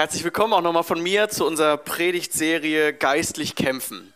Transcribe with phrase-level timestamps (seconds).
[0.00, 4.14] Herzlich willkommen auch nochmal von mir zu unserer Predigtserie Geistlich kämpfen.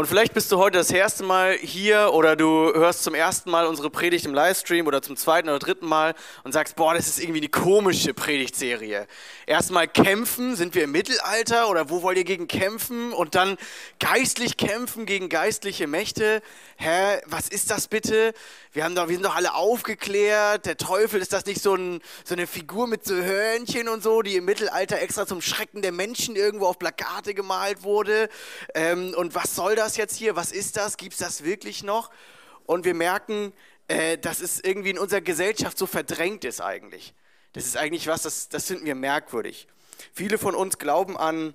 [0.00, 3.66] Und vielleicht bist du heute das erste Mal hier oder du hörst zum ersten Mal
[3.66, 7.20] unsere Predigt im Livestream oder zum zweiten oder dritten Mal und sagst, boah, das ist
[7.20, 9.06] irgendwie eine komische Predigtserie.
[9.44, 13.12] Erstmal kämpfen, sind wir im Mittelalter oder wo wollt ihr gegen kämpfen?
[13.12, 13.58] Und dann
[13.98, 16.40] geistlich kämpfen gegen geistliche Mächte.
[16.76, 18.32] Hä, was ist das bitte?
[18.72, 20.64] Wir, haben doch, wir sind doch alle aufgeklärt.
[20.64, 24.22] Der Teufel, ist das nicht so, ein, so eine Figur mit so Hörnchen und so,
[24.22, 28.30] die im Mittelalter extra zum Schrecken der Menschen irgendwo auf Plakate gemalt wurde?
[28.74, 30.36] Ähm, und was soll das jetzt hier?
[30.36, 30.96] Was ist das?
[30.96, 32.10] Gibt es das wirklich noch?
[32.66, 33.52] Und wir merken,
[33.88, 37.14] äh, dass es irgendwie in unserer Gesellschaft so verdrängt ist eigentlich.
[37.52, 39.66] Das ist eigentlich was, das, das finden wir merkwürdig.
[40.12, 41.54] Viele von uns glauben an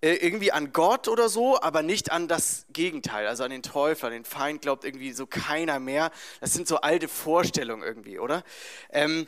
[0.00, 4.06] äh, irgendwie an Gott oder so, aber nicht an das Gegenteil, also an den Teufel,
[4.06, 6.12] an den Feind glaubt irgendwie so keiner mehr.
[6.40, 8.44] Das sind so alte Vorstellungen irgendwie, oder?
[8.90, 9.26] Ähm,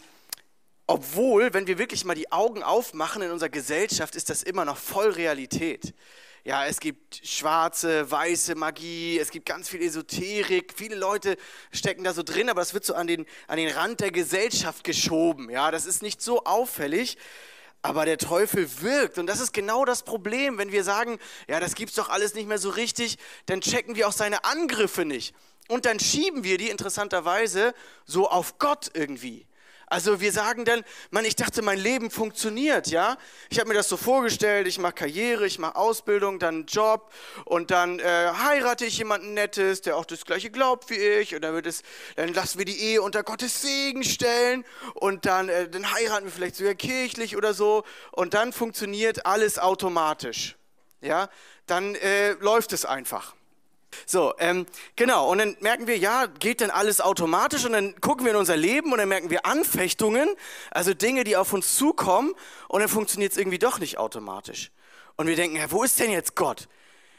[0.87, 4.77] obwohl, wenn wir wirklich mal die Augen aufmachen in unserer Gesellschaft, ist das immer noch
[4.77, 5.95] voll Realität.
[6.43, 10.73] Ja, es gibt schwarze, weiße Magie, es gibt ganz viel Esoterik.
[10.75, 11.37] Viele Leute
[11.71, 14.83] stecken da so drin, aber das wird so an den, an den Rand der Gesellschaft
[14.83, 15.51] geschoben.
[15.51, 17.19] Ja, das ist nicht so auffällig.
[17.83, 21.19] Aber der Teufel wirkt und das ist genau das Problem, wenn wir sagen,
[21.49, 25.05] ja, das gibt's doch alles nicht mehr so richtig, dann checken wir auch seine Angriffe
[25.07, 25.35] nicht.
[25.69, 27.75] Und dann schieben wir die interessanterweise
[28.05, 29.47] so auf Gott irgendwie.
[29.91, 33.19] Also wir sagen dann, Mann, ich dachte, mein Leben funktioniert, ja.
[33.49, 37.13] Ich habe mir das so vorgestellt, ich mache Karriere, ich mache Ausbildung, dann Job
[37.45, 41.43] und dann äh, heirate ich jemanden Nettes, der auch das Gleiche glaubt wie ich und
[41.43, 41.83] dann, wird es,
[42.15, 46.33] dann lassen wir die Ehe unter Gottes Segen stellen und dann, äh, dann heiraten wir
[46.33, 50.57] vielleicht sogar kirchlich oder so und dann funktioniert alles automatisch,
[51.01, 51.29] ja.
[51.67, 53.35] Dann äh, läuft es einfach.
[54.07, 55.31] So, ähm, genau.
[55.31, 57.65] Und dann merken wir, ja, geht denn alles automatisch?
[57.65, 60.29] Und dann gucken wir in unser Leben und dann merken wir Anfechtungen,
[60.71, 62.35] also Dinge, die auf uns zukommen.
[62.69, 64.71] Und dann funktioniert es irgendwie doch nicht automatisch.
[65.17, 66.69] Und wir denken, ja, wo ist denn jetzt Gott?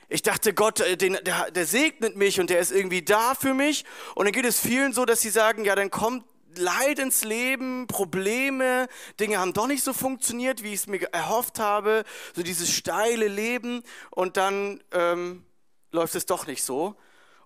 [0.10, 3.54] Ich dachte, Gott, äh, den, der, der segnet mich und der ist irgendwie da für
[3.54, 3.86] mich.
[4.16, 6.26] Und dann geht es vielen so, dass sie sagen, ja, dann kommt
[6.58, 8.90] Leid ins Leben, Probleme,
[9.22, 12.04] Dinge haben doch nicht so funktioniert, wie ich es mir erhofft habe.
[12.36, 13.84] So dieses steile Leben.
[14.10, 14.84] Und dann...
[14.92, 15.46] Ähm,
[15.92, 16.96] läuft es doch nicht so.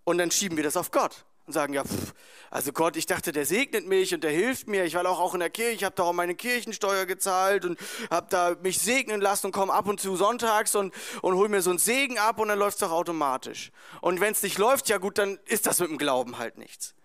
[0.04, 2.14] Und dann schieben wir das auf Gott und sagen, ja, pff,
[2.50, 4.86] also Gott, ich dachte, der segnet mich und der hilft mir.
[4.86, 7.80] Ich war auch, auch in der Kirche, ich habe da auch meine Kirchensteuer gezahlt und
[8.10, 11.62] habe da mich segnen lassen und komme ab und zu sonntags und, und hol mir
[11.62, 13.72] so einen Segen ab und dann läuft es doch automatisch.
[14.02, 16.96] Und wenn es nicht läuft, ja gut, dann ist das mit dem Glauben halt nichts.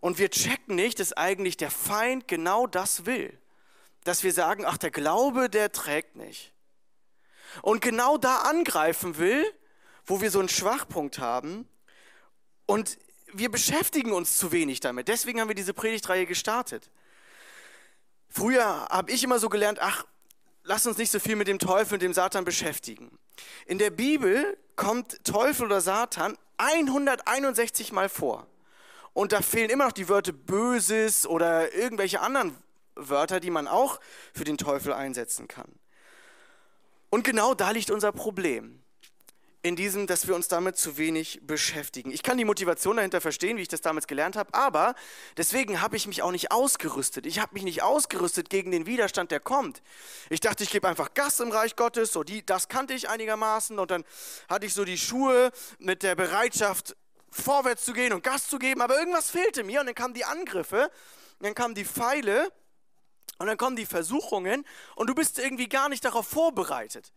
[0.00, 3.38] Und wir checken nicht, dass eigentlich der Feind genau das will.
[4.04, 6.52] Dass wir sagen, ach, der Glaube, der trägt nicht.
[7.62, 9.44] Und genau da angreifen will,
[10.06, 11.66] wo wir so einen Schwachpunkt haben
[12.66, 12.98] und
[13.32, 15.08] wir beschäftigen uns zu wenig damit.
[15.08, 16.90] Deswegen haben wir diese Predigtreihe gestartet.
[18.28, 20.04] Früher habe ich immer so gelernt, ach,
[20.64, 23.18] lass uns nicht so viel mit dem Teufel und dem Satan beschäftigen.
[23.66, 28.46] In der Bibel kommt Teufel oder Satan 161 Mal vor.
[29.12, 32.56] Und da fehlen immer noch die Wörter Böses oder irgendwelche anderen
[32.94, 34.00] Wörter, die man auch
[34.32, 35.70] für den Teufel einsetzen kann.
[37.10, 38.81] Und genau da liegt unser Problem
[39.62, 42.10] in diesem, dass wir uns damit zu wenig beschäftigen.
[42.10, 44.96] Ich kann die Motivation dahinter verstehen, wie ich das damals gelernt habe, aber
[45.36, 47.26] deswegen habe ich mich auch nicht ausgerüstet.
[47.26, 49.82] Ich habe mich nicht ausgerüstet gegen den Widerstand, der kommt.
[50.30, 53.78] Ich dachte, ich gebe einfach Gas im Reich Gottes, so die, das kannte ich einigermaßen
[53.78, 54.04] und dann
[54.48, 56.96] hatte ich so die Schuhe mit der Bereitschaft,
[57.30, 60.24] vorwärts zu gehen und Gas zu geben, aber irgendwas fehlte mir und dann kamen die
[60.24, 60.90] Angriffe,
[61.38, 62.52] dann kamen die Pfeile
[63.38, 64.64] und dann kommen die Versuchungen
[64.96, 67.12] und du bist irgendwie gar nicht darauf vorbereitet.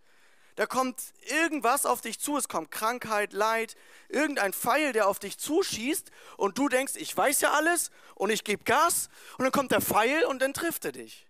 [0.56, 3.76] Da kommt irgendwas auf dich zu, es kommt Krankheit, Leid,
[4.08, 8.46] irgendein Pfeil, der auf dich zuschießt und du denkst, ich weiß ja alles und ich
[8.46, 11.28] gebe Gas und dann kommt der Pfeil und dann trifft er dich.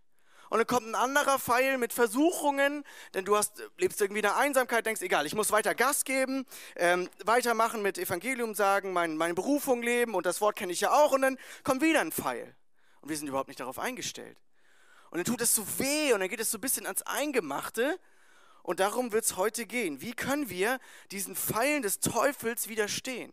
[0.49, 2.83] Und dann kommt ein anderer Pfeil mit Versuchungen,
[3.15, 6.45] denn du hast, lebst irgendwie in der Einsamkeit, denkst, egal, ich muss weiter Gas geben,
[6.75, 10.91] ähm, weitermachen mit Evangelium sagen, mein, meine Berufung leben und das Wort kenne ich ja
[10.91, 12.55] auch und dann kommt wieder ein Pfeil.
[13.01, 14.37] Und wir sind überhaupt nicht darauf eingestellt.
[15.09, 17.99] Und dann tut es so weh und dann geht es so ein bisschen ans Eingemachte
[18.65, 20.01] und darum wird es heute gehen.
[20.01, 20.79] Wie können wir
[21.11, 23.31] diesen Pfeilen des Teufels widerstehen?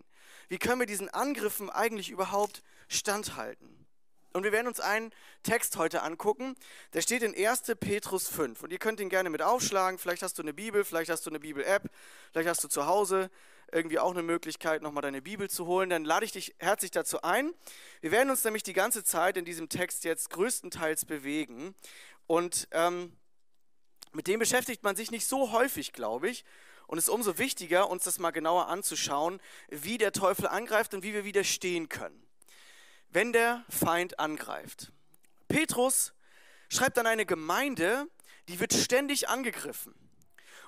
[0.49, 3.87] Wie können wir diesen Angriffen eigentlich überhaupt standhalten?
[4.34, 5.11] Und wir werden uns einen
[5.43, 6.55] Text heute angucken,
[6.93, 7.62] der steht in 1.
[7.81, 8.62] Petrus 5.
[8.62, 9.99] Und ihr könnt ihn gerne mit aufschlagen.
[9.99, 11.90] Vielleicht hast du eine Bibel, vielleicht hast du eine Bibel-App,
[12.32, 13.31] vielleicht hast du zu Hause
[13.70, 15.88] irgendwie auch eine Möglichkeit, nochmal deine Bibel zu holen.
[15.88, 17.55] Dann lade ich dich herzlich dazu ein.
[18.02, 21.75] Wir werden uns nämlich die ganze Zeit in diesem Text jetzt größtenteils bewegen.
[22.26, 23.17] Und ähm,
[24.12, 26.44] mit dem beschäftigt man sich nicht so häufig, glaube ich.
[26.87, 31.03] Und es ist umso wichtiger, uns das mal genauer anzuschauen, wie der Teufel angreift und
[31.03, 32.26] wie wir widerstehen können.
[33.09, 34.93] Wenn der Feind angreift.
[35.49, 36.12] Petrus
[36.69, 38.06] schreibt an eine Gemeinde,
[38.49, 39.94] die wird ständig angegriffen.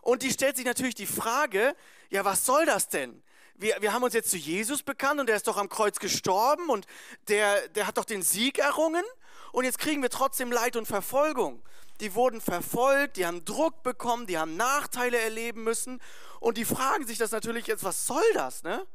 [0.00, 1.74] Und die stellt sich natürlich die Frage,
[2.10, 3.22] ja, was soll das denn?
[3.54, 6.68] Wir, wir haben uns jetzt zu Jesus bekannt und der ist doch am Kreuz gestorben
[6.68, 6.86] und
[7.28, 9.04] der, der hat doch den Sieg errungen
[9.52, 11.62] und jetzt kriegen wir trotzdem Leid und Verfolgung.
[12.00, 16.00] Die wurden verfolgt, die haben Druck bekommen, die haben Nachteile erleben müssen.
[16.40, 18.86] Und die fragen sich das natürlich jetzt, was soll das, ne?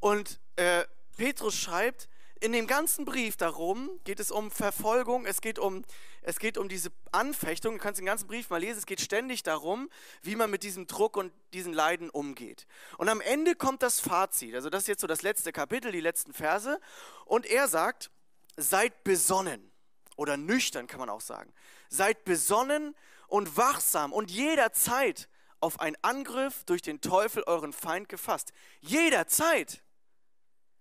[0.00, 0.84] Und äh,
[1.16, 2.08] Petrus schreibt,
[2.42, 5.84] in dem ganzen Brief darum geht es um Verfolgung, es geht um,
[6.22, 9.44] es geht um diese Anfechtung, du kannst den ganzen Brief mal lesen, es geht ständig
[9.44, 9.88] darum,
[10.22, 12.66] wie man mit diesem Druck und diesen Leiden umgeht.
[12.98, 16.00] Und am Ende kommt das Fazit, also das ist jetzt so das letzte Kapitel, die
[16.00, 16.80] letzten Verse,
[17.26, 18.10] und er sagt,
[18.56, 19.71] seid besonnen
[20.16, 21.52] oder nüchtern kann man auch sagen.
[21.88, 22.94] Seid besonnen
[23.28, 25.28] und wachsam und jederzeit
[25.60, 28.52] auf einen Angriff durch den Teufel euren Feind gefasst.
[28.80, 29.82] Jederzeit.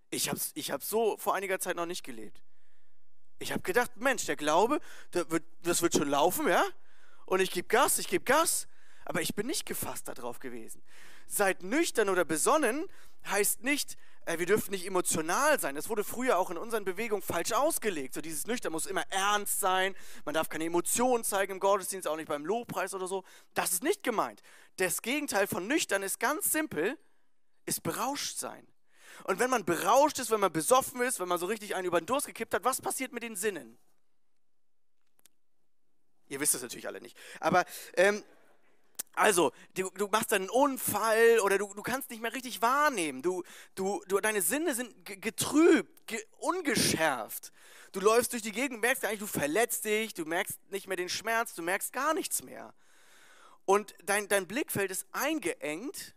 [0.09, 2.41] Ich habe ich hab so vor einiger Zeit noch nicht gelebt.
[3.39, 4.79] Ich habe gedacht, Mensch, der Glaube,
[5.13, 6.63] der wird, das wird schon laufen, ja?
[7.25, 8.67] Und ich gebe Gas, ich gebe Gas.
[9.05, 10.83] Aber ich bin nicht gefasst darauf gewesen.
[11.27, 12.87] Seid nüchtern oder besonnen
[13.25, 15.75] heißt nicht, wir dürfen nicht emotional sein.
[15.75, 18.13] Das wurde früher auch in unseren Bewegungen falsch ausgelegt.
[18.13, 19.95] So dieses nüchtern muss immer ernst sein.
[20.25, 23.23] Man darf keine Emotionen zeigen im Gottesdienst, auch nicht beim Lobpreis oder so.
[23.53, 24.41] Das ist nicht gemeint.
[24.77, 26.97] Das Gegenteil von nüchtern ist ganz simpel,
[27.65, 28.67] ist berauscht sein.
[29.23, 31.99] Und wenn man berauscht ist, wenn man besoffen ist, wenn man so richtig einen über
[31.99, 33.77] den Durst gekippt hat, was passiert mit den Sinnen?
[36.27, 37.17] Ihr wisst es natürlich alle nicht.
[37.39, 37.65] Aber
[37.95, 38.23] ähm,
[39.13, 43.21] also, du, du, machst einen Unfall oder du, du kannst nicht mehr richtig wahrnehmen.
[43.21, 43.43] Du,
[43.75, 47.51] du, du, deine Sinne sind getrübt, ge ungeschärft.
[47.91, 50.95] Du läufst durch die Gegend und merkst eigentlich, du verletzt dich, du merkst nicht mehr
[50.95, 52.73] den Schmerz, du merkst gar nichts mehr.
[53.65, 56.15] Und dein, dein Blickfeld ist eingeengt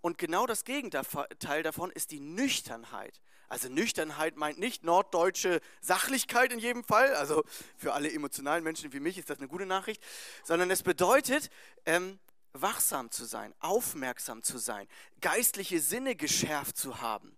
[0.00, 3.20] und genau das Gegenteil davon ist die Nüchternheit.
[3.48, 7.44] Also Nüchternheit meint nicht norddeutsche Sachlichkeit in jedem Fall, also
[7.76, 10.02] für alle emotionalen Menschen wie mich ist das eine gute Nachricht,
[10.44, 11.50] sondern es bedeutet,
[11.84, 12.18] ähm,
[12.52, 14.88] wachsam zu sein, aufmerksam zu sein,
[15.20, 17.36] geistliche Sinne geschärft zu haben.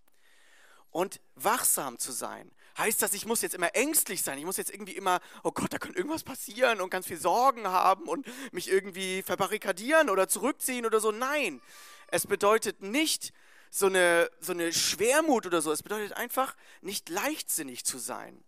[0.91, 4.39] Und wachsam zu sein heißt das, ich muss jetzt immer ängstlich sein.
[4.39, 7.67] Ich muss jetzt irgendwie immer, oh Gott, da könnte irgendwas passieren und ganz viel Sorgen
[7.67, 11.11] haben und mich irgendwie verbarrikadieren oder zurückziehen oder so.
[11.11, 11.61] Nein,
[12.07, 13.33] es bedeutet nicht
[13.71, 15.73] so eine, so eine Schwermut oder so.
[15.73, 18.45] Es bedeutet einfach, nicht leichtsinnig zu sein,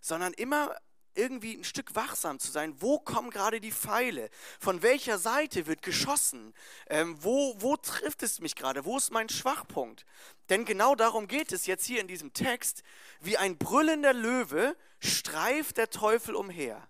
[0.00, 0.74] sondern immer
[1.14, 2.74] irgendwie ein Stück wachsam zu sein.
[2.80, 4.30] Wo kommen gerade die Pfeile?
[4.58, 6.54] Von welcher Seite wird geschossen?
[6.88, 8.84] Ähm, wo, wo trifft es mich gerade?
[8.84, 10.06] Wo ist mein Schwachpunkt?
[10.48, 12.82] Denn genau darum geht es jetzt hier in diesem Text.
[13.20, 16.88] Wie ein brüllender Löwe streift der Teufel umher.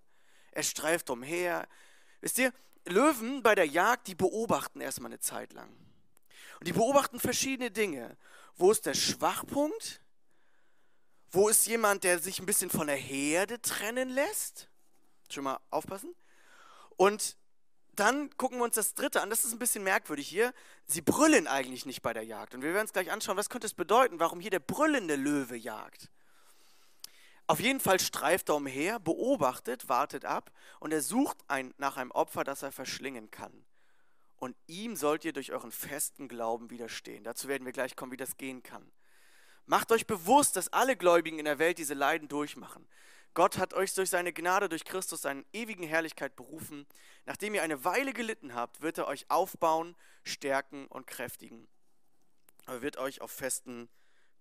[0.53, 1.67] Er streift umher.
[2.21, 2.53] Wisst ihr,
[2.87, 5.75] Löwen bei der Jagd, die beobachten erstmal eine Zeit lang.
[6.61, 8.17] Und die beobachten verschiedene Dinge.
[8.55, 10.03] Wo ist der Schwachpunkt?
[11.31, 14.69] Wo ist jemand, der sich ein bisschen von der Herde trennen lässt?
[15.31, 16.15] Schon mal aufpassen.
[16.97, 17.39] Und
[17.93, 19.31] dann gucken wir uns das dritte an.
[19.31, 20.53] Das ist ein bisschen merkwürdig hier.
[20.87, 22.55] Sie brüllen eigentlich nicht bei der Jagd.
[22.55, 25.57] Und wir werden uns gleich anschauen, was könnte es bedeuten, warum hier der brüllende Löwe
[25.57, 26.11] jagt.
[27.47, 32.11] Auf jeden Fall streift er umher, beobachtet, wartet ab und er sucht ein, nach einem
[32.11, 33.65] Opfer, das er verschlingen kann
[34.41, 37.23] und ihm sollt ihr durch euren festen Glauben widerstehen.
[37.23, 38.91] Dazu werden wir gleich kommen, wie das gehen kann.
[39.67, 42.89] Macht euch bewusst, dass alle Gläubigen in der Welt diese Leiden durchmachen.
[43.35, 46.87] Gott hat euch durch seine Gnade, durch Christus, seine ewigen Herrlichkeit berufen.
[47.27, 49.95] Nachdem ihr eine Weile gelitten habt, wird er euch aufbauen,
[50.25, 51.69] stärken und kräftigen.
[52.67, 53.89] Er wird euch auf festen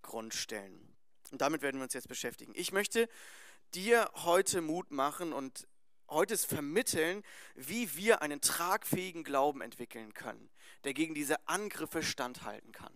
[0.02, 0.96] Grund stellen.
[1.30, 2.52] Und damit werden wir uns jetzt beschäftigen.
[2.56, 3.08] Ich möchte
[3.74, 5.68] dir heute Mut machen und
[6.10, 7.22] heute ist vermitteln,
[7.54, 10.50] wie wir einen tragfähigen Glauben entwickeln können,
[10.84, 12.92] der gegen diese Angriffe standhalten kann.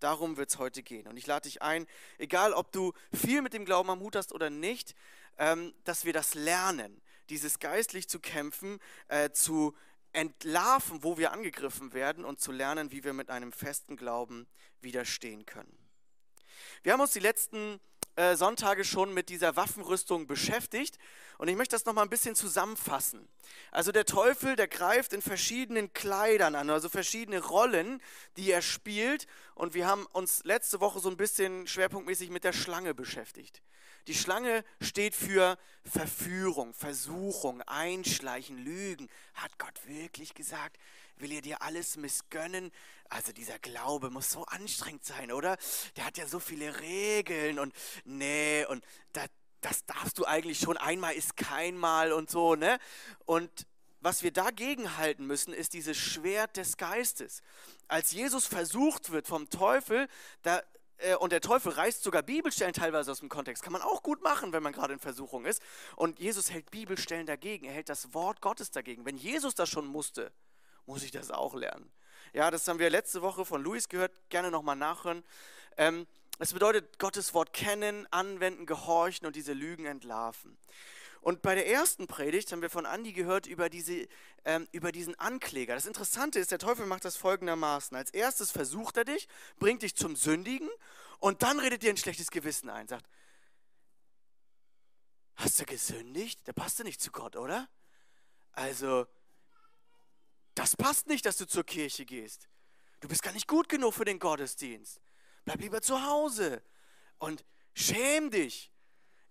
[0.00, 1.06] Darum wird es heute gehen.
[1.06, 1.86] Und ich lade dich ein,
[2.18, 4.94] egal ob du viel mit dem Glauben am Hut hast oder nicht,
[5.38, 9.74] ähm, dass wir das lernen, dieses geistlich zu kämpfen, äh, zu
[10.12, 14.46] entlarven, wo wir angegriffen werden und zu lernen, wie wir mit einem festen Glauben
[14.80, 15.85] widerstehen können.
[16.82, 17.80] Wir haben uns die letzten
[18.16, 20.98] äh, Sonntage schon mit dieser Waffenrüstung beschäftigt
[21.38, 23.28] und ich möchte das nochmal ein bisschen zusammenfassen.
[23.70, 28.00] Also der Teufel, der greift in verschiedenen Kleidern an, also verschiedene Rollen,
[28.38, 32.54] die er spielt und wir haben uns letzte Woche so ein bisschen schwerpunktmäßig mit der
[32.54, 33.62] Schlange beschäftigt.
[34.06, 39.08] Die Schlange steht für Verführung, Versuchung, Einschleichen, Lügen.
[39.34, 40.78] Hat Gott wirklich gesagt?
[41.16, 42.70] Will er dir alles missgönnen?
[43.08, 45.56] Also dieser Glaube muss so anstrengend sein, oder?
[45.96, 49.28] Der hat ja so viele Regeln und nee, und das,
[49.60, 52.78] das darfst du eigentlich schon, einmal ist kein Mal und so, ne?
[53.24, 53.66] Und
[54.00, 57.42] was wir dagegen halten müssen, ist dieses Schwert des Geistes.
[57.88, 60.06] Als Jesus versucht wird vom Teufel,
[60.42, 60.62] da
[61.20, 63.62] und der Teufel reißt sogar Bibelstellen teilweise aus dem Kontext.
[63.62, 65.62] Kann man auch gut machen, wenn man gerade in Versuchung ist.
[65.94, 67.66] Und Jesus hält Bibelstellen dagegen.
[67.66, 69.04] Er hält das Wort Gottes dagegen.
[69.04, 70.32] Wenn Jesus das schon musste,
[70.86, 71.90] muss ich das auch lernen.
[72.32, 74.12] Ja, das haben wir letzte Woche von Luis gehört.
[74.30, 75.22] Gerne nochmal nachhören.
[75.76, 76.06] Ähm,
[76.38, 80.58] es bedeutet Gottes Wort kennen, anwenden, gehorchen und diese Lügen entlarven.
[81.26, 84.06] Und bei der ersten Predigt haben wir von Andi gehört über, diese,
[84.44, 85.74] ähm, über diesen Ankläger.
[85.74, 87.96] Das Interessante ist, der Teufel macht das folgendermaßen.
[87.96, 89.26] Als erstes versucht er dich,
[89.58, 90.70] bringt dich zum Sündigen
[91.18, 92.86] und dann redet dir ein schlechtes Gewissen ein.
[92.86, 93.08] Sagt,
[95.34, 96.46] hast du gesündigt?
[96.46, 97.68] Der passte nicht zu Gott, oder?
[98.52, 99.08] Also,
[100.54, 102.48] das passt nicht, dass du zur Kirche gehst.
[103.00, 105.00] Du bist gar nicht gut genug für den Gottesdienst.
[105.44, 106.62] Bleib lieber zu Hause
[107.18, 108.70] und schäm dich.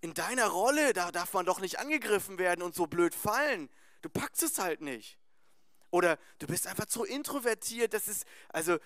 [0.06, 3.72] In deiner Rolle, da darf man doch nicht angegriffen werden und so blöd fallen.
[4.04, 5.18] Du packst es halt nicht.
[5.90, 8.78] Oder du bist einfach zu introvertiert, das ist, also,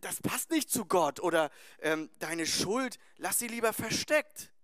[0.00, 1.20] das passt nicht zu Gott.
[1.20, 1.50] Oder
[1.82, 4.54] ähm, deine Schuld, lass sie lieber versteckt.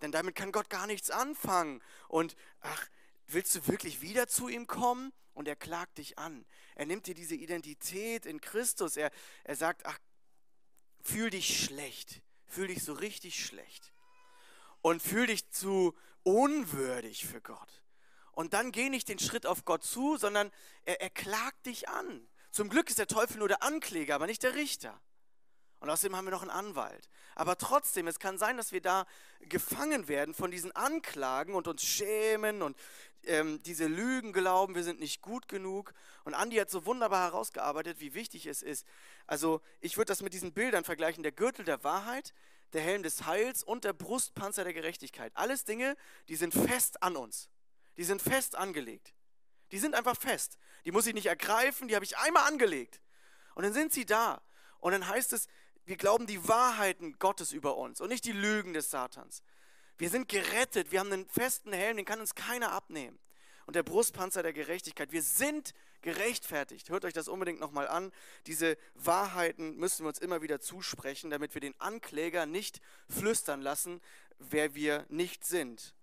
[0.00, 1.82] Denn damit kann Gott gar nichts anfangen.
[2.06, 2.86] Und ach,
[3.26, 5.12] willst du wirklich wieder zu ihm kommen?
[5.34, 6.46] Und er klagt dich an.
[6.76, 8.96] Er nimmt dir diese Identität in Christus.
[8.96, 9.10] Er,
[9.42, 9.98] er sagt, ach,
[11.02, 13.92] fühl dich schlecht, fühl dich so richtig schlecht
[14.82, 17.82] und fühl dich zu unwürdig für Gott.
[18.32, 20.52] Und dann geh nicht den Schritt auf Gott zu, sondern
[20.84, 22.28] er, er klagt dich an.
[22.50, 25.00] Zum Glück ist der Teufel nur der Ankläger, aber nicht der Richter.
[25.80, 27.08] Und außerdem haben wir noch einen Anwalt.
[27.36, 29.06] Aber trotzdem, es kann sein, dass wir da
[29.40, 32.76] gefangen werden von diesen Anklagen und uns schämen und
[33.24, 35.92] ähm, diese Lügen glauben, wir sind nicht gut genug.
[36.24, 38.86] Und Andi hat so wunderbar herausgearbeitet, wie wichtig es ist.
[39.26, 41.22] Also ich würde das mit diesen Bildern vergleichen.
[41.22, 42.34] Der Gürtel der Wahrheit,
[42.72, 45.32] der Helm des Heils und der Brustpanzer der Gerechtigkeit.
[45.34, 45.96] Alles Dinge,
[46.28, 47.48] die sind fest an uns.
[47.96, 49.14] Die sind fest angelegt.
[49.72, 50.58] Die sind einfach fest.
[50.84, 53.00] Die muss ich nicht ergreifen, die habe ich einmal angelegt.
[53.54, 54.42] Und dann sind sie da.
[54.80, 55.48] Und dann heißt es,
[55.84, 59.42] wir glauben die Wahrheiten Gottes über uns und nicht die Lügen des Satans.
[59.96, 63.18] Wir sind gerettet, wir haben einen festen Helm, den kann uns keiner abnehmen.
[63.66, 65.12] Und der Brustpanzer der Gerechtigkeit.
[65.12, 65.74] Wir sind
[66.14, 66.90] gerechtfertigt.
[66.90, 68.12] Hört euch das unbedingt nochmal an.
[68.46, 74.00] Diese Wahrheiten müssen wir uns immer wieder zusprechen, damit wir den Ankläger nicht flüstern lassen,
[74.38, 75.94] wer wir nicht sind,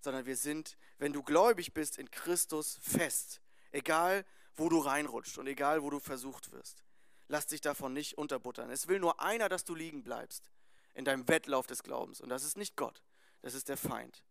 [0.00, 3.40] sondern wir sind, wenn du gläubig bist, in Christus fest.
[3.72, 4.24] Egal,
[4.56, 6.82] wo du reinrutscht und egal, wo du versucht wirst
[7.28, 8.70] lass dich davon nicht unterbuttern.
[8.70, 10.50] Es will nur einer, dass du liegen bleibst
[10.94, 12.20] in deinem Wettlauf des Glaubens.
[12.20, 13.02] Und das ist nicht Gott,
[13.42, 14.24] das ist der Feind.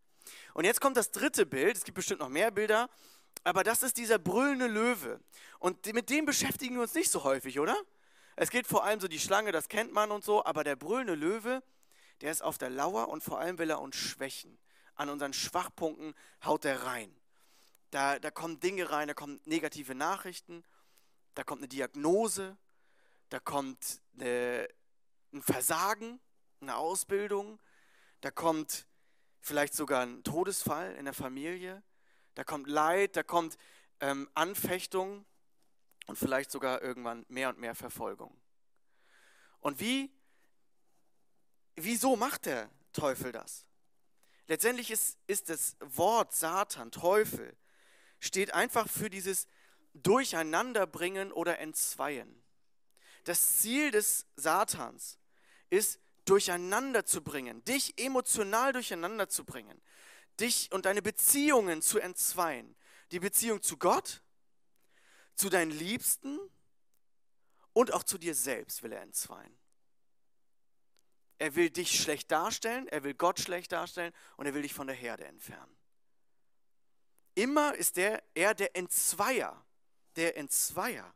[0.52, 1.76] Und jetzt kommt das dritte Bild.
[1.76, 2.90] Es gibt bestimmt noch mehr Bilder,
[3.44, 5.20] aber das ist dieser brüllende Löwe.
[5.58, 7.76] Und mit dem beschäftigen wir uns nicht so häufig, oder?
[8.36, 11.14] Es geht vor allem so die Schlange, das kennt man und so, aber der brüllende
[11.14, 11.62] Löwe,
[12.20, 14.58] der ist auf der Lauer und vor allem will er uns schwächen.
[14.94, 16.14] An unseren Schwachpunkten
[16.44, 17.14] haut er rein.
[17.90, 20.62] Da, da kommen Dinge rein, da kommen negative Nachrichten,
[21.34, 22.56] da kommt eine Diagnose,
[23.28, 24.68] da kommt eine,
[25.32, 26.20] ein Versagen,
[26.60, 27.58] eine Ausbildung,
[28.20, 28.86] da kommt
[29.40, 31.82] vielleicht sogar ein Todesfall in der Familie,
[32.38, 33.58] da kommt Leid, da kommt
[33.98, 35.26] ähm, Anfechtung
[36.06, 38.40] und vielleicht sogar irgendwann mehr und mehr Verfolgung.
[39.58, 40.08] Und wie,
[41.74, 43.66] wieso macht der Teufel das?
[44.46, 47.56] Letztendlich ist, ist das Wort Satan, Teufel,
[48.20, 49.48] steht einfach für dieses
[49.94, 52.40] Durcheinanderbringen oder Entzweien.
[53.24, 55.18] Das Ziel des Satans
[55.70, 59.82] ist, durcheinander zu bringen, dich emotional durcheinander zu bringen,
[60.40, 62.76] dich und deine Beziehungen zu entzweien.
[63.12, 64.22] Die Beziehung zu Gott,
[65.34, 66.38] zu deinen Liebsten
[67.72, 69.56] und auch zu dir selbst will er entzweien.
[71.38, 74.88] Er will dich schlecht darstellen, er will Gott schlecht darstellen und er will dich von
[74.88, 75.76] der Herde entfernen.
[77.34, 79.64] Immer ist der, er der Entzweier,
[80.16, 81.14] der Entzweier.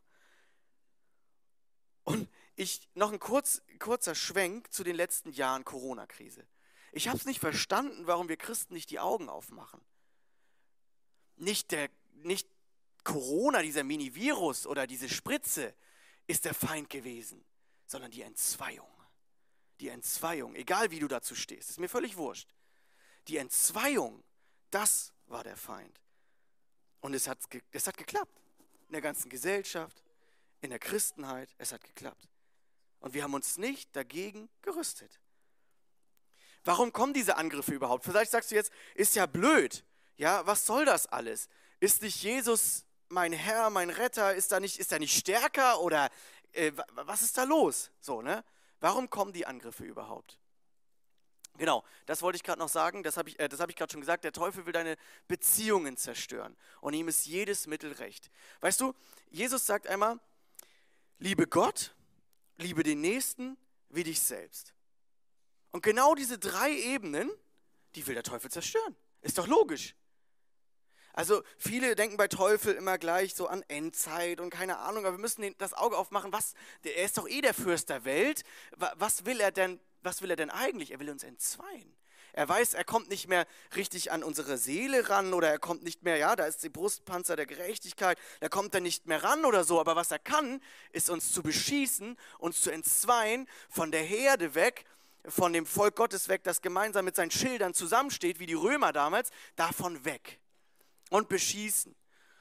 [2.04, 6.46] Und ich noch ein kurz, kurzer Schwenk zu den letzten Jahren Corona-Krise.
[6.92, 9.80] Ich habe es nicht verstanden, warum wir Christen nicht die Augen aufmachen.
[11.36, 11.88] Nicht, der,
[12.22, 12.46] nicht
[13.02, 15.74] Corona, dieser Mini-Virus oder diese Spritze
[16.26, 17.44] ist der Feind gewesen,
[17.86, 18.86] sondern die Entzweiung.
[19.80, 22.54] Die Entzweiung, egal wie du dazu stehst, ist mir völlig wurscht.
[23.26, 24.22] Die Entzweiung,
[24.70, 26.00] das war der Feind.
[27.00, 27.38] Und es hat,
[27.72, 28.40] es hat geklappt.
[28.88, 30.04] In der ganzen Gesellschaft,
[30.60, 32.28] in der Christenheit, es hat geklappt.
[33.00, 35.20] Und wir haben uns nicht dagegen gerüstet.
[36.64, 38.04] Warum kommen diese Angriffe überhaupt?
[38.04, 39.84] Vielleicht sagst du jetzt, ist ja blöd.
[40.16, 41.48] Ja, was soll das alles?
[41.80, 44.34] Ist nicht Jesus mein Herr, mein Retter?
[44.34, 46.10] Ist er nicht, nicht stärker oder
[46.52, 47.90] äh, was ist da los?
[48.00, 48.44] So, ne?
[48.80, 50.38] Warum kommen die Angriffe überhaupt?
[51.58, 54.00] Genau, das wollte ich gerade noch sagen, das habe ich, äh, hab ich gerade schon
[54.00, 54.96] gesagt, der Teufel will deine
[55.28, 58.30] Beziehungen zerstören und ihm ist jedes Mittel recht.
[58.60, 58.94] Weißt du,
[59.30, 60.18] Jesus sagt einmal,
[61.22, 61.94] Liebe Gott,
[62.56, 63.56] liebe den Nächsten
[63.90, 64.74] wie dich selbst.
[65.72, 67.30] Und genau diese drei Ebenen,
[67.94, 68.96] die will der Teufel zerstören.
[69.22, 69.94] Ist doch logisch.
[71.14, 75.20] Also viele denken bei Teufel immer gleich so an Endzeit und keine Ahnung, aber wir
[75.20, 78.44] müssen das Auge aufmachen, was, er ist doch eh der Fürst der Welt,
[78.76, 80.90] was will er denn, was will er denn eigentlich?
[80.90, 81.94] Er will uns entzweien.
[82.34, 86.02] Er weiß, er kommt nicht mehr richtig an unsere Seele ran oder er kommt nicht
[86.02, 89.64] mehr, ja, da ist die Brustpanzer der Gerechtigkeit, da kommt er nicht mehr ran oder
[89.64, 90.62] so, aber was er kann,
[90.92, 94.86] ist uns zu beschießen, uns zu entzweien, von der Herde weg,
[95.26, 99.30] von dem Volk Gottes weg, das gemeinsam mit seinen Schildern zusammensteht, wie die Römer damals,
[99.56, 100.40] davon weg
[101.10, 101.94] und beschießen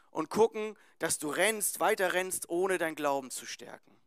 [0.10, 3.98] und gucken, dass du rennst, weiter rennst, ohne dein Glauben zu stärken.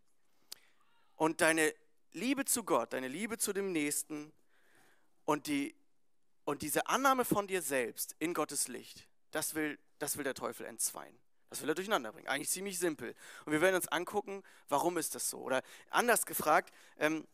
[1.17, 1.75] Und deine
[2.13, 4.33] Liebe zu Gott, deine Liebe zu dem Nächsten
[5.25, 5.75] und, die,
[6.45, 10.67] und diese Annahme von dir selbst in Gottes Licht, das will, das will der Teufel
[10.67, 11.19] entzweien.
[11.51, 12.27] Das will er durcheinander bringen.
[12.27, 13.15] Eigentlich ziemlich simpel.
[13.45, 15.39] Und wir werden uns angucken, warum ist das so?
[15.39, 17.29] Oder anders gefragt, ähm,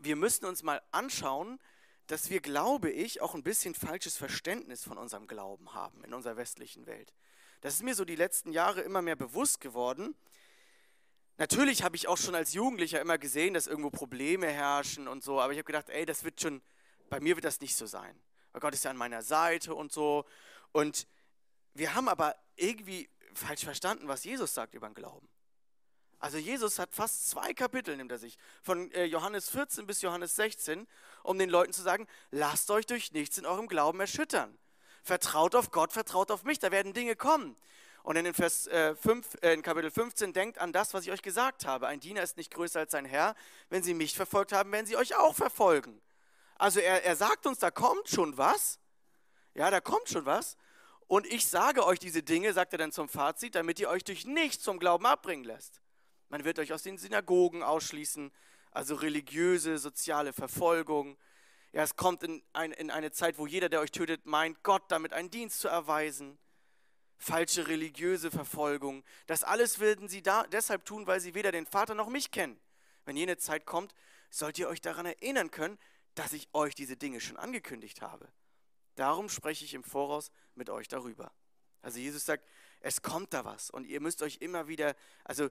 [0.00, 1.60] wir müssen uns mal anschauen,
[2.06, 6.36] dass wir, glaube ich, auch ein bisschen falsches Verständnis von unserem Glauben haben in unserer
[6.36, 7.14] westlichen Welt.
[7.60, 10.16] Das ist mir so die letzten Jahre immer mehr bewusst geworden.
[11.36, 15.40] Natürlich habe ich auch schon als Jugendlicher immer gesehen, dass irgendwo Probleme herrschen und so,
[15.40, 16.60] aber ich habe gedacht, ey, das wird schon,
[17.08, 18.20] bei mir wird das nicht so sein.
[18.52, 20.24] Weil Gott ist ja an meiner Seite und so.
[20.72, 21.06] Und
[21.74, 25.29] wir haben aber irgendwie falsch verstanden, was Jesus sagt über den Glauben.
[26.20, 30.36] Also Jesus hat fast zwei Kapitel, nimmt er sich, von äh, Johannes 14 bis Johannes
[30.36, 30.86] 16,
[31.22, 34.56] um den Leuten zu sagen, lasst euch durch nichts in eurem Glauben erschüttern.
[35.02, 37.56] Vertraut auf Gott, vertraut auf mich, da werden Dinge kommen.
[38.02, 41.22] Und in, Vers, äh, 5, äh, in Kapitel 15 denkt an das, was ich euch
[41.22, 41.86] gesagt habe.
[41.86, 43.34] Ein Diener ist nicht größer als sein Herr.
[43.70, 46.00] Wenn sie mich verfolgt haben, werden sie euch auch verfolgen.
[46.56, 48.78] Also er, er sagt uns, da kommt schon was.
[49.54, 50.56] Ja, da kommt schon was.
[51.06, 54.26] Und ich sage euch diese Dinge, sagt er dann zum Fazit, damit ihr euch durch
[54.26, 55.80] nichts zum Glauben abbringen lässt.
[56.30, 58.32] Man wird euch aus den Synagogen ausschließen,
[58.70, 61.18] also religiöse, soziale Verfolgung.
[61.72, 64.84] Ja, es kommt in, ein, in eine Zeit, wo jeder, der euch tötet, meint, Gott
[64.88, 66.38] damit einen Dienst zu erweisen.
[67.18, 69.04] Falsche religiöse Verfolgung.
[69.26, 72.58] Das alles würden sie da deshalb tun, weil sie weder den Vater noch mich kennen.
[73.04, 73.92] Wenn jene Zeit kommt,
[74.30, 75.78] sollt ihr euch daran erinnern können,
[76.14, 78.28] dass ich euch diese Dinge schon angekündigt habe.
[78.94, 81.32] Darum spreche ich im Voraus mit euch darüber.
[81.82, 82.46] Also Jesus sagt,
[82.80, 85.50] es kommt da was und ihr müsst euch immer wieder, also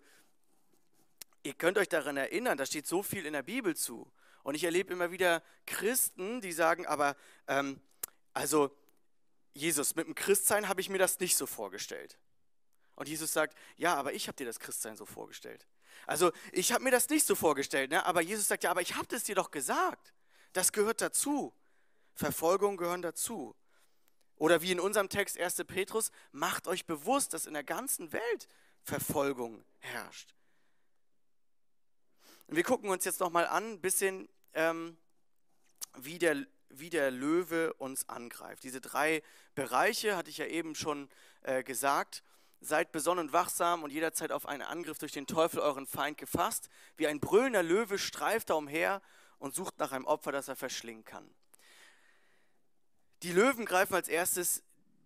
[1.44, 4.12] ihr könnt euch daran erinnern, da steht so viel in der Bibel zu.
[4.44, 7.16] Und ich erlebe immer wieder Christen, die sagen, aber
[7.48, 7.80] ähm,
[8.34, 8.76] also
[9.54, 12.18] Jesus, mit dem Christsein habe ich mir das nicht so vorgestellt.
[12.96, 15.68] Und Jesus sagt, ja, aber ich habe dir das Christsein so vorgestellt.
[16.06, 18.06] Also ich habe mir das nicht so vorgestellt, ne?
[18.06, 20.14] aber Jesus sagt, ja, aber ich habe das dir doch gesagt.
[20.54, 21.54] Das gehört dazu.
[22.16, 23.56] Verfolgung gehören dazu.
[24.36, 25.64] Oder wie in unserem Text 1.
[25.68, 28.48] Petrus, macht euch bewusst, dass in der ganzen Welt
[28.84, 30.34] Verfolgung herrscht.
[32.50, 34.98] Und wir gucken uns jetzt nochmal an, ein bisschen, ähm,
[36.00, 38.64] wie, der, wie der Löwe uns angreift.
[38.64, 39.22] Diese drei
[39.54, 41.10] Bereiche hatte ich ja eben schon
[41.44, 42.24] äh, gesagt.
[42.60, 46.70] Seid besonnen und wachsam und jederzeit auf einen Angriff durch den Teufel, euren Feind, gefasst.
[46.98, 49.04] Wie ein brüllender Löwe streift er umher
[49.38, 51.30] und sucht nach einem Opfer, das er verschlingen kann.
[53.22, 54.64] Die Löwen greifen als erstes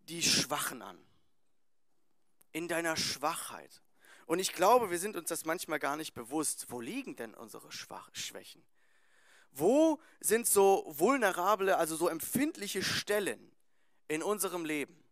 [0.08, 0.98] die Schwachen an.
[2.54, 3.83] In deiner Schwachheit.
[4.26, 6.68] Und ich glaube, wir sind uns das manchmal gar nicht bewusst.
[6.70, 8.64] Wo liegen denn unsere Schwach Schwächen?
[9.52, 13.52] Wo sind so vulnerable, also so empfindliche Stellen
[14.08, 15.04] in unserem Leben?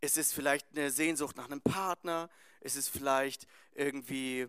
[0.00, 2.28] Ist es vielleicht eine Sehnsucht nach einem Partner?
[2.60, 4.48] Ist es vielleicht irgendwie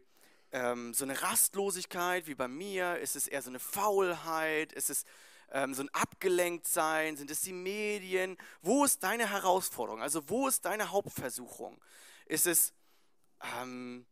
[0.51, 2.97] ähm, so eine Rastlosigkeit wie bei mir?
[2.97, 4.71] Ist es eher so eine Faulheit?
[4.73, 5.03] Ist es
[5.51, 7.17] ähm, so ein Abgelenktsein?
[7.17, 8.38] Sind es die Medien?
[8.62, 10.01] Wo ist deine Herausforderung?
[10.01, 11.79] Also wo ist deine Hauptversuchung?
[12.25, 12.73] Ist es
[13.43, 14.06] ähm,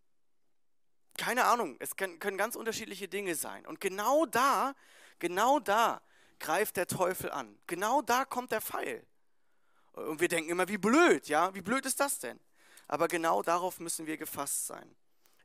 [1.18, 3.66] keine Ahnung, es können, können ganz unterschiedliche Dinge sein.
[3.66, 4.76] Und genau da,
[5.20, 6.02] genau da
[6.40, 7.58] greift der Teufel an.
[7.68, 9.06] Genau da kommt der Pfeil.
[9.94, 12.40] Und wir denken immer, wie blöd, ja, wie blöd ist das denn?
[12.88, 14.96] Aber genau darauf müssen wir gefasst sein.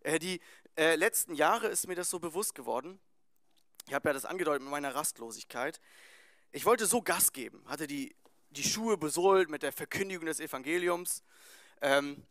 [0.00, 0.40] Äh, die
[0.76, 2.98] äh, letzten Jahre ist mir das so bewusst geworden.
[3.86, 5.80] Ich habe ja das angedeutet mit meiner Rastlosigkeit.
[6.52, 8.16] Ich wollte so Gas geben, hatte die,
[8.50, 11.22] die Schuhe besohlt mit der Verkündigung des Evangeliums.
[11.82, 12.24] Ähm,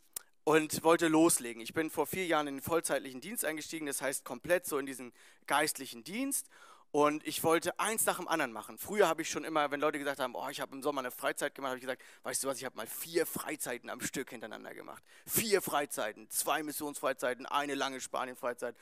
[0.46, 1.62] und wollte loslegen.
[1.62, 4.86] Ich bin vor vier Jahren in den vollzeitlichen Dienst eingestiegen, das heißt komplett so in
[4.86, 5.12] diesen
[5.48, 6.48] geistlichen Dienst.
[6.92, 8.78] Und ich wollte eins nach dem anderen machen.
[8.78, 11.12] Früher habe ich schon immer, wenn Leute gesagt haben, oh, ich habe im Sommer eine
[11.12, 14.30] Freizeit gemacht, habe ich gesagt, weißt du was, ich habe mal vier Freizeiten am Stück
[14.30, 15.04] hintereinander gemacht.
[15.28, 18.78] Vier Freizeiten, zwei Missionsfreizeiten, eine lange Spanien-Freizeit.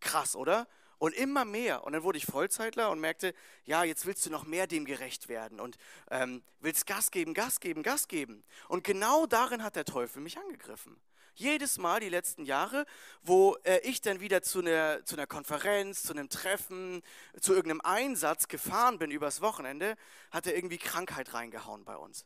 [0.00, 0.66] Krass, oder?
[0.98, 1.84] Und immer mehr.
[1.84, 5.28] Und dann wurde ich Vollzeitler und merkte, ja, jetzt willst du noch mehr dem gerecht
[5.28, 5.76] werden und
[6.10, 8.44] ähm, willst Gas geben, Gas geben, Gas geben.
[8.68, 11.00] Und genau darin hat der Teufel mich angegriffen.
[11.36, 12.86] Jedes Mal die letzten Jahre,
[13.22, 17.02] wo äh, ich dann wieder zu einer, zu einer Konferenz, zu einem Treffen,
[17.40, 19.96] zu irgendeinem Einsatz gefahren bin übers Wochenende,
[20.30, 22.24] hat er irgendwie Krankheit reingehauen bei uns.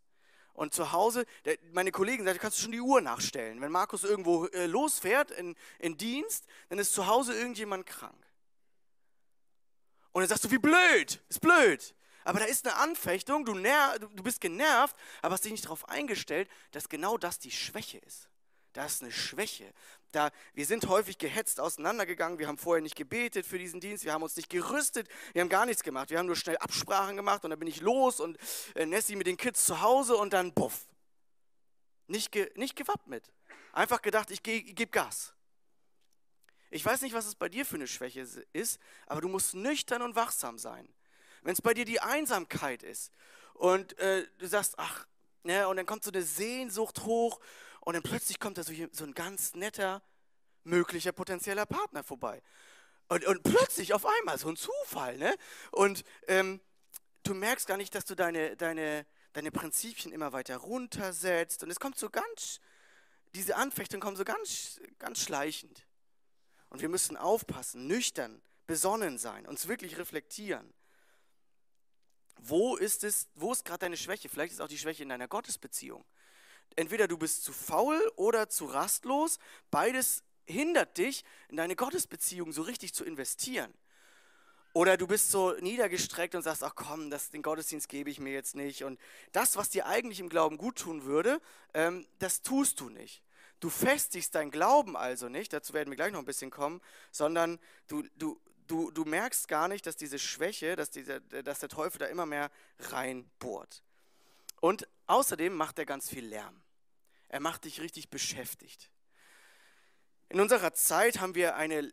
[0.52, 3.60] Und zu Hause, der, meine Kollegen sagten, kannst du schon die Uhr nachstellen.
[3.62, 8.27] Wenn Markus irgendwo äh, losfährt in, in Dienst, dann ist zu Hause irgendjemand krank.
[10.18, 11.94] Und dann sagst du, wie blöd, ist blöd.
[12.24, 15.88] Aber da ist eine Anfechtung, du, ner du bist genervt, aber hast dich nicht darauf
[15.88, 18.28] eingestellt, dass genau das die Schwäche ist.
[18.72, 19.72] Das ist eine Schwäche.
[20.10, 24.12] Da, wir sind häufig gehetzt auseinandergegangen, wir haben vorher nicht gebetet für diesen Dienst, wir
[24.12, 26.10] haben uns nicht gerüstet, wir haben gar nichts gemacht.
[26.10, 28.38] Wir haben nur schnell Absprachen gemacht und dann bin ich los und
[28.74, 30.88] äh, Nessie mit den Kids zu Hause und dann buff.
[32.08, 33.30] Nicht, ge, nicht gewappnet.
[33.72, 35.32] Einfach gedacht, ich, ich gebe Gas.
[36.70, 40.02] Ich weiß nicht, was es bei dir für eine Schwäche ist, aber du musst nüchtern
[40.02, 40.88] und wachsam sein.
[41.42, 43.12] Wenn es bei dir die Einsamkeit ist
[43.54, 45.06] und äh, du sagst, ach,
[45.44, 47.40] ne, und dann kommt so eine Sehnsucht hoch
[47.80, 50.02] und dann plötzlich kommt da so, so ein ganz netter,
[50.64, 52.42] möglicher potenzieller Partner vorbei.
[53.08, 55.34] Und, und plötzlich auf einmal, so ein Zufall, ne?
[55.70, 56.60] Und ähm,
[57.22, 61.62] du merkst gar nicht, dass du deine, deine, deine Prinzipien immer weiter runtersetzt.
[61.62, 62.60] Und es kommt so ganz,
[63.34, 65.87] diese Anfechtung kommt so ganz, ganz schleichend.
[66.70, 70.72] Und wir müssen aufpassen, nüchtern, besonnen sein, uns wirklich reflektieren.
[72.40, 74.28] Wo ist es, wo ist gerade deine Schwäche?
[74.28, 76.04] Vielleicht ist auch die Schwäche in deiner Gottesbeziehung
[76.76, 79.38] entweder du bist zu faul oder zu rastlos.
[79.70, 83.72] Beides hindert dich, in deine Gottesbeziehung so richtig zu investieren.
[84.74, 88.32] Oder du bist so niedergestreckt und sagst, ach komm, das, den Gottesdienst gebe ich mir
[88.32, 88.84] jetzt nicht.
[88.84, 89.00] Und
[89.32, 91.40] das, was dir eigentlich im Glauben gut tun würde,
[91.74, 93.22] ähm, das tust du nicht.
[93.60, 97.58] Du festigst dein Glauben also nicht, dazu werden wir gleich noch ein bisschen kommen, sondern
[97.88, 101.98] du, du, du, du merkst gar nicht, dass diese Schwäche, dass, dieser, dass der Teufel
[101.98, 103.82] da immer mehr reinbohrt.
[104.60, 106.62] Und außerdem macht er ganz viel Lärm.
[107.28, 108.90] Er macht dich richtig beschäftigt.
[110.28, 111.92] In unserer Zeit haben wir eine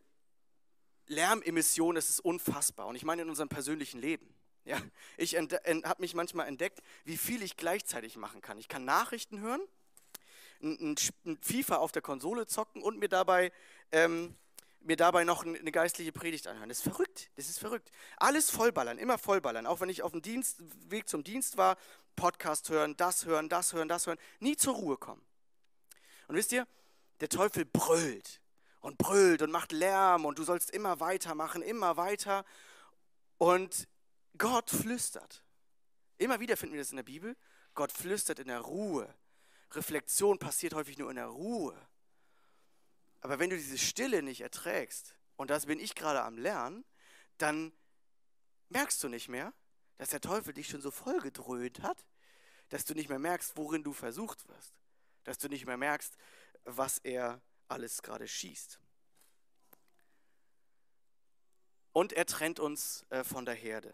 [1.08, 2.88] Lärmemission, das ist unfassbar.
[2.88, 4.34] Und ich meine in unserem persönlichen Leben.
[4.66, 4.82] Ja,
[5.18, 8.58] ich habe mich manchmal entdeckt, wie viel ich gleichzeitig machen kann.
[8.58, 9.62] Ich kann Nachrichten hören,
[10.62, 13.52] ein, ein FIFA auf der Konsole zocken und mir dabei
[13.92, 14.36] ähm,
[14.86, 16.70] mir dabei noch eine geistliche Predigt anhören.
[16.70, 17.92] Das ist verrückt, das ist verrückt.
[18.18, 19.66] Alles vollballern, immer vollballern.
[19.66, 21.78] Auch wenn ich auf dem Dienst, Weg zum Dienst war,
[22.16, 25.26] Podcast hören, das hören, das hören, das hören, nie zur Ruhe kommen.
[26.28, 26.68] Und wisst ihr,
[27.20, 28.42] der Teufel brüllt
[28.80, 32.46] und brüllt und macht Lärm und du sollst immer weitermachen, immer weiter.
[33.38, 33.88] Und
[34.38, 35.44] Gott flüstert.
[36.18, 37.36] Immer wieder finden wir das in der Bibel.
[37.74, 39.14] Gott flüstert in der Ruhe.
[39.72, 41.76] Reflexion passiert häufig nur in der Ruhe.
[43.22, 46.86] Aber wenn du diese Stille nicht erträgst, und das bin ich gerade am Lernen,
[47.38, 47.74] dann
[48.70, 49.54] merkst du nicht mehr,
[49.98, 52.06] dass der Teufel dich schon so vollgedröhnt hat,
[52.70, 54.74] dass du nicht mehr merkst, worin du versucht wirst.
[55.24, 56.18] Dass du nicht mehr merkst,
[56.64, 58.80] was er alles gerade schießt.
[61.92, 63.94] Und er trennt uns äh, von der Herde.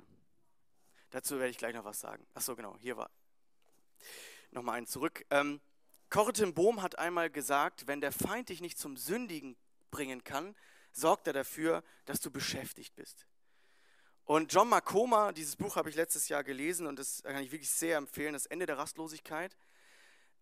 [1.12, 2.26] Dazu werde ich gleich noch was sagen.
[2.34, 3.12] Ach so, genau, hier war.
[4.52, 5.26] Nochmal einen zurück.
[5.30, 5.62] Ähm,
[6.10, 9.56] Corrie ten Bohm hat einmal gesagt, wenn der Feind dich nicht zum Sündigen
[9.92, 10.56] bringen kann,
[10.92, 13.26] sorgt er dafür, dass du beschäftigt bist.
[14.26, 17.70] Und John Makoma, dieses Buch habe ich letztes Jahr gelesen und das kann ich wirklich
[17.70, 19.58] sehr empfehlen, das Ende der Rastlosigkeit,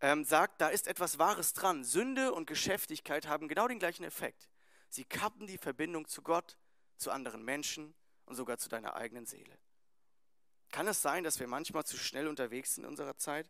[0.02, 1.84] ähm, sagt, da ist etwas Wahres dran.
[1.84, 4.50] Sünde und Geschäftigkeit haben genau den gleichen Effekt.
[4.90, 6.58] Sie kappen die Verbindung zu Gott,
[6.98, 7.94] zu anderen Menschen
[8.26, 9.58] und sogar zu deiner eigenen Seele.
[10.72, 13.50] Kann es sein, dass wir manchmal zu schnell unterwegs sind in unserer Zeit?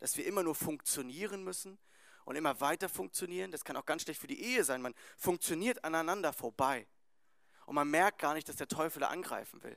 [0.00, 1.78] Dass wir immer nur funktionieren müssen
[2.24, 3.50] und immer weiter funktionieren.
[3.50, 4.82] Das kann auch ganz schlecht für die Ehe sein.
[4.82, 6.86] Man funktioniert aneinander vorbei.
[7.66, 9.76] Und man merkt gar nicht, dass der Teufel da angreifen will.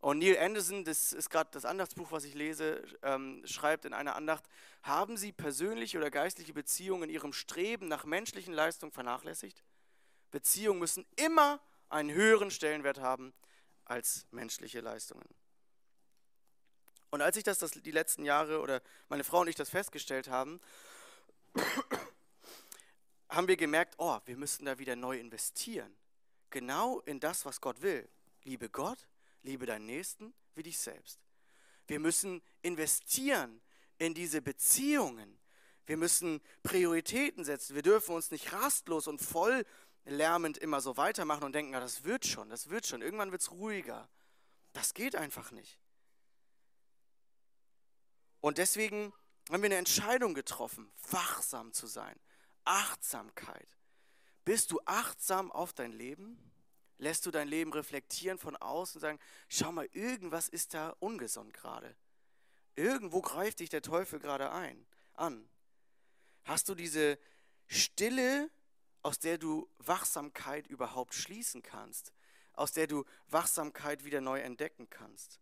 [0.00, 4.16] Und Neil Anderson, das ist gerade das Andachtsbuch, was ich lese, ähm, schreibt in einer
[4.16, 4.44] Andacht,
[4.82, 9.62] haben Sie persönliche oder geistliche Beziehungen in Ihrem Streben nach menschlichen Leistungen vernachlässigt?
[10.30, 13.34] Beziehungen müssen immer einen höheren Stellenwert haben
[13.84, 15.28] als menschliche Leistungen.
[17.10, 20.28] Und als ich das, das die letzten Jahre oder meine Frau und ich das festgestellt
[20.28, 20.60] haben,
[23.28, 25.96] haben wir gemerkt, oh, wir müssten da wieder neu investieren.
[26.50, 28.08] Genau in das, was Gott will.
[28.44, 29.08] Liebe Gott,
[29.42, 31.20] liebe deinen Nächsten wie dich selbst.
[31.86, 33.60] Wir müssen investieren
[33.98, 35.38] in diese Beziehungen.
[35.86, 37.74] Wir müssen Prioritäten setzen.
[37.74, 39.64] Wir dürfen uns nicht rastlos und voll
[40.04, 43.02] lärmend immer so weitermachen und denken, ah, das wird schon, das wird schon.
[43.02, 44.08] Irgendwann wird es ruhiger.
[44.72, 45.78] Das geht einfach nicht.
[48.40, 49.12] Und deswegen
[49.50, 52.18] haben wir eine Entscheidung getroffen, wachsam zu sein.
[52.64, 53.76] Achtsamkeit.
[54.44, 56.52] Bist du achtsam auf dein Leben?
[56.98, 61.54] Lässt du dein Leben reflektieren von außen und sagen, schau mal, irgendwas ist da ungesund
[61.54, 61.96] gerade.
[62.76, 65.48] Irgendwo greift dich der Teufel gerade ein, an.
[66.44, 67.18] Hast du diese,
[67.72, 68.50] Stille,
[69.02, 72.12] aus der du Wachsamkeit überhaupt schließen kannst,
[72.52, 75.38] aus der du Wachsamkeit wieder neu entdecken kannst.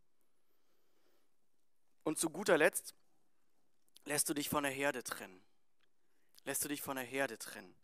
[2.08, 2.94] Und zu guter Letzt
[4.06, 5.42] lässt du dich von der Herde trennen.
[6.44, 7.76] Lässt du dich von der Herde trennen.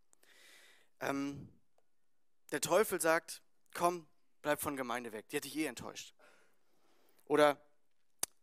[1.01, 1.53] Ähm,
[2.51, 3.43] der Teufel sagt,
[3.75, 4.07] komm,
[4.41, 6.15] bleib von Gemeinde weg, die hat dich eh enttäuscht.
[7.27, 7.61] Oder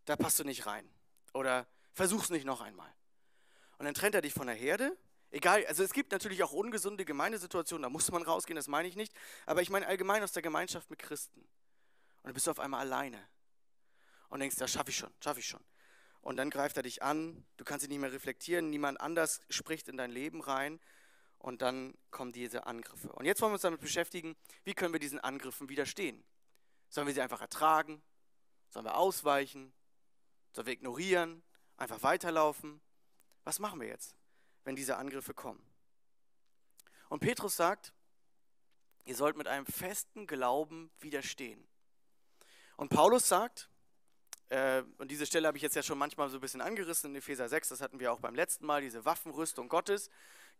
[0.06, 0.88] da passt du nicht rein.
[1.34, 2.94] Oder versuch's nicht noch einmal.
[3.80, 4.96] Und dann trennt er dich von der Herde.
[5.32, 8.96] Egal, also es gibt natürlich auch ungesunde Gemeindesituationen, da muss man rausgehen, das meine ich
[8.96, 9.16] nicht.
[9.48, 11.40] Aber ich meine allgemein aus der Gemeinschaft mit Christen.
[11.40, 13.28] Und dann bist du auf einmal alleine.
[14.30, 15.60] Und denkst, das schaffe ich schon, schaffe ich schon.
[16.22, 19.88] Und dann greift er dich an, du kannst dich nicht mehr reflektieren, niemand anders spricht
[19.88, 20.80] in dein Leben rein.
[21.40, 23.12] Und dann kommen diese Angriffe.
[23.14, 26.24] Und jetzt wollen wir uns damit beschäftigen, wie können wir diesen Angriffen widerstehen?
[26.90, 28.04] Sollen wir sie einfach ertragen?
[28.70, 29.74] Sollen wir ausweichen?
[30.54, 31.42] Sollen wir ignorieren?
[31.78, 32.80] Einfach weiterlaufen?
[33.44, 34.16] Was machen wir jetzt,
[34.66, 35.66] wenn diese Angriffe kommen?
[37.10, 37.92] Und Petrus sagt,
[39.06, 41.68] ihr sollt mit einem festen Glauben widerstehen.
[42.78, 43.71] Und Paulus sagt,
[44.52, 47.18] äh, und diese Stelle habe ich jetzt ja schon manchmal so ein bisschen angerissen in
[47.18, 50.10] Epheser 6, das hatten wir auch beim letzten Mal, diese Waffenrüstung Gottes,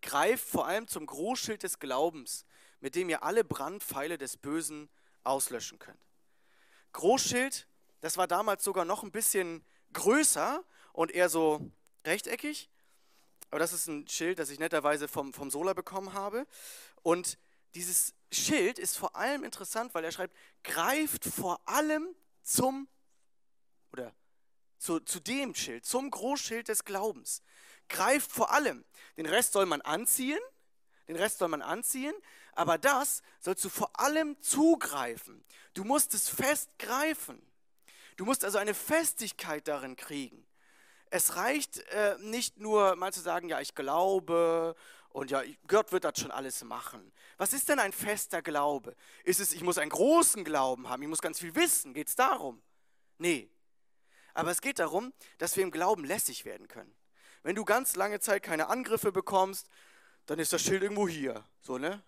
[0.02, 2.46] greift vor allem zum Großschild des Glaubens,
[2.80, 4.90] mit dem ihr alle Brandpfeile des Bösen
[5.24, 6.00] auslöschen könnt.
[6.94, 7.68] Großschild
[8.02, 11.72] das war damals sogar noch ein bisschen größer und eher so
[12.06, 12.70] rechteckig.
[13.52, 16.48] Aber das ist ein Schild, das ich netterweise vom, vom Sola bekommen habe.
[17.04, 17.38] Und
[17.76, 22.08] dieses Schild ist vor allem interessant, weil er schreibt, greift vor allem
[22.42, 22.88] zum,
[23.94, 24.14] oder
[24.78, 27.44] zu, zu dem Schild, zum Großschild des Glaubens.
[27.88, 28.86] Greift vor allem.
[29.18, 30.40] Den Rest soll man anziehen,
[31.08, 32.16] den Rest soll man anziehen,
[32.54, 35.44] aber das sollst du vor allem zugreifen.
[35.74, 37.42] Du musst es fest greifen.
[38.18, 40.46] Du musst also eine Festigkeit darin kriegen.
[41.10, 44.76] Es reicht äh, nicht nur mal zu sagen, ja, ich glaube
[45.10, 47.12] und ja, Gott wird das schon alles machen.
[47.38, 48.96] Was ist denn ein fester Glaube?
[49.26, 51.94] Ist es, ich muss einen großen Glauben haben, ich muss ganz viel wissen?
[51.94, 52.62] Geht es darum?
[53.18, 53.50] Nee.
[54.34, 56.94] Aber es geht darum, dass wir im Glauben lässig werden können.
[57.44, 59.68] Wenn du ganz lange Zeit keine Angriffe bekommst,
[60.26, 61.44] dann ist das Schild irgendwo hier.
[61.62, 62.04] So, ne?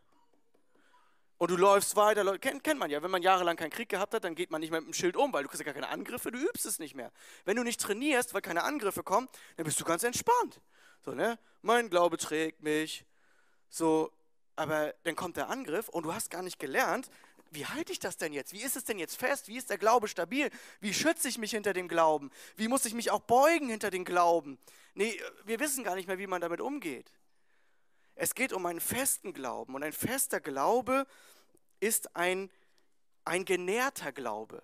[1.38, 4.24] Und du läufst weiter, kennt, kennt man ja, wenn man jahrelang keinen Krieg gehabt hat,
[4.24, 5.90] dann geht man nicht mehr mit dem Schild um, weil du kriegst ja gar keine
[5.90, 7.12] Angriffe, du übst es nicht mehr.
[7.44, 10.62] Wenn du nicht trainierst, weil keine Angriffe kommen, dann bist du ganz entspannt.
[11.04, 11.38] So, ne?
[11.62, 13.06] Mein Glaube trägt mich.
[13.68, 14.12] So,
[14.56, 17.10] aber dann kommt der Angriff und du hast gar nicht gelernt,
[17.54, 18.54] wie halte ich das denn jetzt?
[18.54, 19.48] Wie ist es denn jetzt fest?
[19.48, 20.50] Wie ist der Glaube stabil?
[20.80, 22.32] Wie schütze ich mich hinter dem Glauben?
[22.56, 24.58] Wie muss ich mich auch beugen hinter dem Glauben?
[24.96, 27.12] Nee, wir wissen gar nicht mehr, wie man damit umgeht.
[28.16, 31.08] Es geht um einen festen Glauben und ein fester Glaube
[31.80, 32.52] ist ein,
[33.26, 34.62] ein genährter Glaube.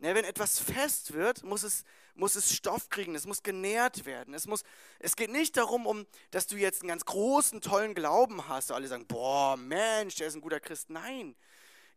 [0.00, 4.34] Ja, wenn etwas fest wird, muss es, muss es Stoff kriegen, es muss genährt werden.
[4.34, 4.62] Es, muss,
[4.98, 8.70] es geht nicht darum, um, dass du jetzt einen ganz großen, tollen Glauben hast.
[8.72, 10.90] Alle sagen, boah, Mensch, der ist ein guter Christ.
[10.90, 11.34] Nein,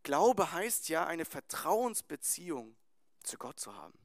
[0.02, 2.76] Glaube heißt ja, eine Vertrauensbeziehung
[3.22, 3.98] zu Gott zu haben.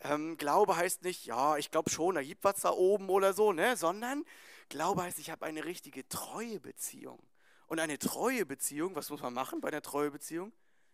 [0.00, 3.52] Ähm, Glaube heißt nicht, ja, ich glaube schon, da gibt was da oben oder so,
[3.52, 3.76] ne?
[3.76, 4.24] sondern
[4.70, 7.20] Glaube heißt, ich habe eine richtige treue Beziehung.
[7.66, 10.52] Und eine treue Beziehung, was muss man machen bei einer treue Beziehung?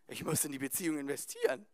[0.09, 1.67] Ich muss in die Beziehung investieren.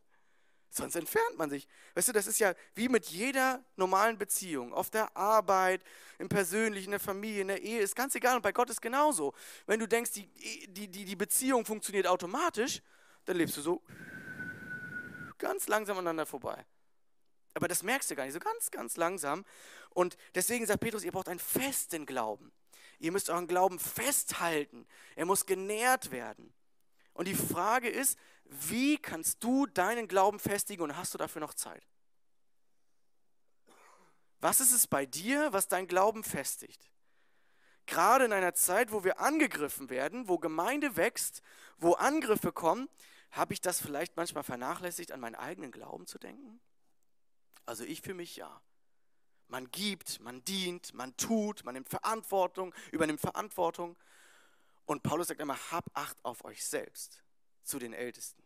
[0.74, 1.68] Sonst entfernt man sich.
[1.94, 4.72] Weißt du, das ist ja wie mit jeder normalen Beziehung.
[4.72, 5.84] Auf der Arbeit,
[6.18, 8.36] im Persönlichen, in der Familie, in der Ehe, ist ganz egal.
[8.36, 9.34] Und bei Gott ist genauso.
[9.66, 10.26] Wenn du denkst, die,
[10.68, 12.80] die, die, die Beziehung funktioniert automatisch,
[13.26, 13.82] dann lebst du so
[15.36, 16.64] ganz langsam aneinander vorbei.
[17.52, 19.44] Aber das merkst du gar nicht, so ganz, ganz langsam.
[19.90, 22.50] Und deswegen sagt Petrus, ihr braucht einen festen Glauben.
[22.98, 24.86] Ihr müsst euren Glauben festhalten.
[25.16, 26.54] Er muss genährt werden.
[27.12, 31.54] Und die Frage ist, wie kannst du deinen Glauben festigen und hast du dafür noch
[31.54, 31.86] Zeit?
[34.40, 36.90] Was ist es bei dir, was dein Glauben festigt?
[37.86, 41.42] Gerade in einer Zeit, wo wir angegriffen werden, wo Gemeinde wächst,
[41.78, 42.88] wo Angriffe kommen,
[43.30, 46.60] habe ich das vielleicht manchmal vernachlässigt, an meinen eigenen Glauben zu denken?
[47.66, 48.60] Also ich für mich ja.
[49.48, 53.96] Man gibt, man dient, man tut, man nimmt Verantwortung, übernimmt Verantwortung.
[54.84, 57.22] Und Paulus sagt immer, hab Acht auf euch selbst
[57.64, 58.42] zu den Ältesten.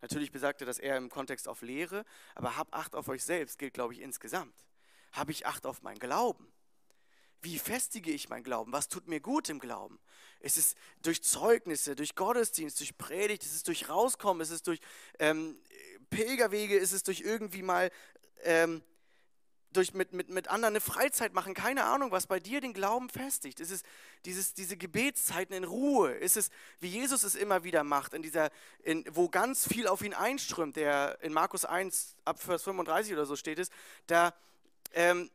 [0.00, 3.74] Natürlich besagte das eher im Kontext auf Lehre, aber hab Acht auf euch selbst gilt,
[3.74, 4.54] glaube ich, insgesamt.
[5.12, 6.52] Habe ich Acht auf meinen Glauben?
[7.42, 8.72] Wie festige ich meinen Glauben?
[8.72, 9.98] Was tut mir gut im Glauben?
[10.40, 14.80] Ist es durch Zeugnisse, durch Gottesdienst, durch Predigt, ist es durch Rauskommen, ist es durch
[15.18, 15.58] ähm,
[16.10, 17.90] Pilgerwege, ist es durch irgendwie mal
[18.42, 18.82] ähm,
[19.72, 23.08] durch mit, mit, mit anderen eine Freizeit machen, keine Ahnung, was bei dir den Glauben
[23.08, 23.60] festigt.
[23.60, 23.82] Ist es
[24.24, 26.12] dieses, diese Gebetszeiten in Ruhe?
[26.12, 26.50] Ist es,
[26.80, 28.50] wie Jesus es immer wieder macht, in dieser,
[28.82, 33.26] in, wo ganz viel auf ihn einströmt, der in Markus 1 ab Vers 35 oder
[33.26, 33.70] so steht es,
[34.06, 34.34] da,
[34.94, 35.30] ähm,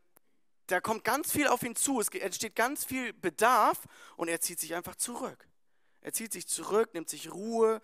[0.68, 3.80] da kommt ganz viel auf ihn zu, es entsteht ganz viel Bedarf
[4.16, 5.48] und er zieht sich einfach zurück.
[6.02, 7.82] Er zieht sich zurück, nimmt sich Ruhe,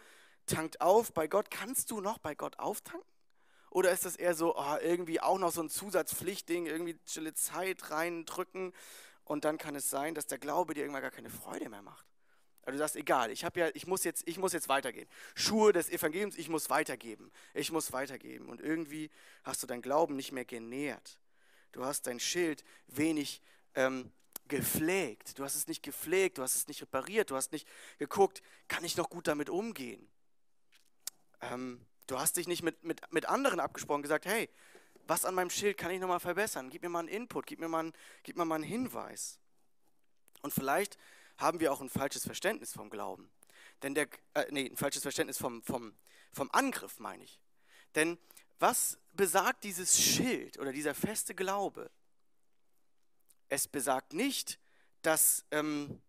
[0.48, 1.52] tankt auf bei Gott.
[1.52, 3.17] Kannst du noch bei Gott auftanken?
[3.70, 7.92] Oder ist das eher so, oh, irgendwie auch noch so ein Zusatzpflichtding, irgendwie stille Zeit
[7.92, 8.74] reindrücken
[9.24, 12.06] und dann kann es sein, dass der Glaube dir irgendwann gar keine Freude mehr macht.
[12.68, 15.08] Also du sagst, egal, ich, ja, ich, muss jetzt, ich muss jetzt weitergehen.
[15.36, 17.32] Schuhe des Evangeliums, ich muss weitergeben.
[17.54, 18.50] Ich muss weitergeben.
[18.50, 19.10] Und irgendwie
[19.44, 21.18] hast du dein Glauben nicht mehr genährt.
[21.72, 23.42] Du hast dein Schild wenig
[23.76, 24.12] ähm,
[24.50, 25.40] gepflegt.
[25.40, 27.68] Du hast es nicht gepflegt, du hast es nicht repariert, du hast nicht
[28.00, 30.06] geguckt, kann ich noch gut damit umgehen.
[31.40, 34.50] Ähm, du hast dich nicht mit, mit, mit anderen abgesprochen, gesagt, hey,
[35.06, 36.70] was an meinem Schild kann ich nochmal verbessern?
[36.70, 37.94] Gib mir mal einen Input, gib mir mal einen,
[38.24, 39.40] gib mir mal einen Hinweis.
[40.42, 40.98] Und vielleicht
[41.38, 43.30] haben wir auch ein falsches Verständnis vom Glauben.
[43.84, 45.96] Denn der, äh, nee, ein falsches Verständnis vom, vom,
[46.34, 47.40] vom Angriff, meine ich.
[47.96, 48.18] Denn
[48.60, 51.92] was besagt dieses Schild oder dieser feste Glaube?
[53.50, 54.60] Es besagt nicht,
[55.04, 56.02] dass, ähm,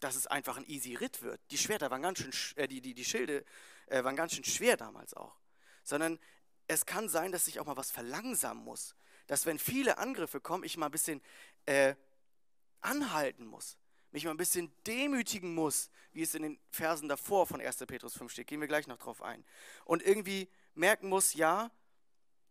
[0.00, 1.40] dass es einfach ein easy Ritt wird.
[1.50, 3.44] Die Schwerter waren ganz schön, äh, die, die, die Schilde
[3.90, 5.36] äh, waren ganz schön schwer damals auch.
[5.84, 6.18] Sondern
[6.66, 8.94] es kann sein, dass ich auch mal was verlangsamen muss.
[9.26, 11.22] Dass wenn viele Angriffe kommen, ich mal ein bisschen
[11.66, 11.94] äh,
[12.80, 13.78] anhalten muss.
[14.10, 17.78] Mich mal ein bisschen demütigen muss, wie es in den Versen davor von 1.
[17.86, 18.46] Petrus 5 steht.
[18.46, 19.44] Gehen wir gleich noch drauf ein.
[19.84, 21.70] Und irgendwie merken muss, ja,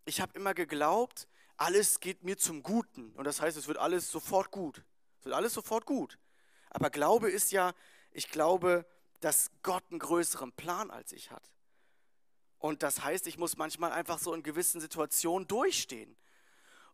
[0.06, 3.12] ich habe immer geglaubt, alles geht mir zum Guten.
[3.14, 4.84] Und das heißt, es wird alles sofort gut.
[5.20, 6.20] Es wird alles sofort gut.
[6.70, 7.74] Aber Glaube ist ja,
[8.12, 8.86] ich glaube,
[9.20, 11.52] dass Gott einen größeren Plan als ich hat.
[12.60, 16.16] Und das heißt, ich muss manchmal einfach so in gewissen Situationen durchstehen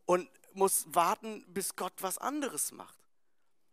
[0.05, 2.99] und muss warten, bis Gott was anderes macht.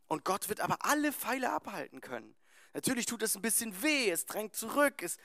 [0.07, 2.35] Und Gott wird aber alle Pfeile abhalten können.
[2.73, 5.17] Natürlich tut es ein bisschen weh, es drängt zurück, es,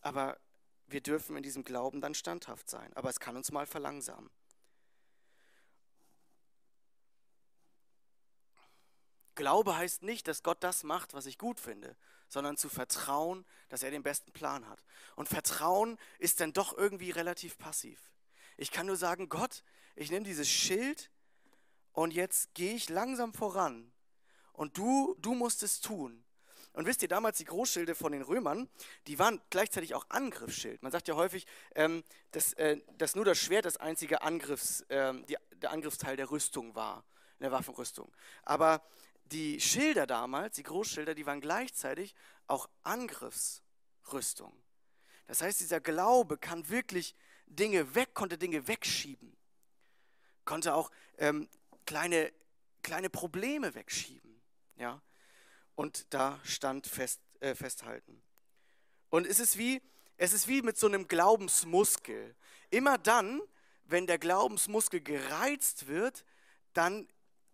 [0.00, 0.38] aber
[0.86, 2.92] wir dürfen in diesem Glauben dann standhaft sein.
[2.94, 4.30] Aber es kann uns mal verlangsamen.
[9.38, 11.96] Glaube heißt nicht, dass Gott das macht, was ich gut finde,
[12.28, 14.82] sondern zu vertrauen, dass er den besten Plan hat.
[15.14, 18.00] Und Vertrauen ist dann doch irgendwie relativ passiv.
[18.56, 19.62] Ich kann nur sagen, Gott,
[19.94, 21.12] ich nehme dieses Schild
[21.92, 23.92] und jetzt gehe ich langsam voran.
[24.54, 26.24] Und du, du musst es tun.
[26.72, 28.68] Und wisst ihr, damals die Großschilde von den Römern,
[29.06, 30.82] die waren gleichzeitig auch Angriffsschild.
[30.82, 31.46] Man sagt ja häufig,
[31.76, 36.28] ähm, dass, äh, dass nur das Schwert das einzige Angriffs, äh, die, der Angriffsteil der
[36.32, 37.04] Rüstung war,
[37.38, 38.10] in der Waffenrüstung.
[38.42, 38.82] Aber
[39.32, 42.14] die Schilder damals, die Großschilder, die waren gleichzeitig
[42.46, 44.52] auch Angriffsrüstung.
[45.26, 47.14] Das heißt, dieser Glaube kann wirklich
[47.46, 49.36] Dinge weg, konnte Dinge wegschieben,
[50.44, 51.48] konnte auch ähm,
[51.86, 52.32] kleine,
[52.82, 54.40] kleine Probleme wegschieben.
[54.76, 55.02] Ja?
[55.74, 58.22] Und da stand fest, äh, festhalten.
[59.10, 59.82] Und es ist, wie,
[60.16, 62.34] es ist wie mit so einem Glaubensmuskel.
[62.70, 63.40] Immer dann,
[63.84, 66.24] wenn der Glaubensmuskel gereizt wird,
[66.72, 67.08] dann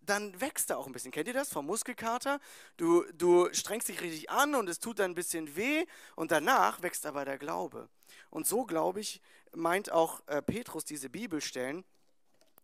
[0.05, 1.11] dann wächst er auch ein bisschen.
[1.11, 2.39] Kennt ihr das vom Muskelkater?
[2.77, 6.81] Du, du strengst dich richtig an und es tut dann ein bisschen weh und danach
[6.81, 7.89] wächst aber der Glaube.
[8.29, 9.21] Und so, glaube ich,
[9.53, 11.85] meint auch äh, Petrus diese Bibelstellen,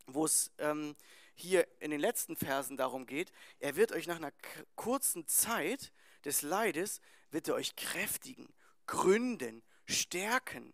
[0.07, 0.95] wo es ähm,
[1.35, 4.33] hier in den letzten Versen darum geht, er wird euch nach einer
[4.75, 5.91] kurzen Zeit
[6.25, 7.01] des Leides,
[7.31, 8.53] wird er euch kräftigen,
[8.85, 10.73] gründen, stärken.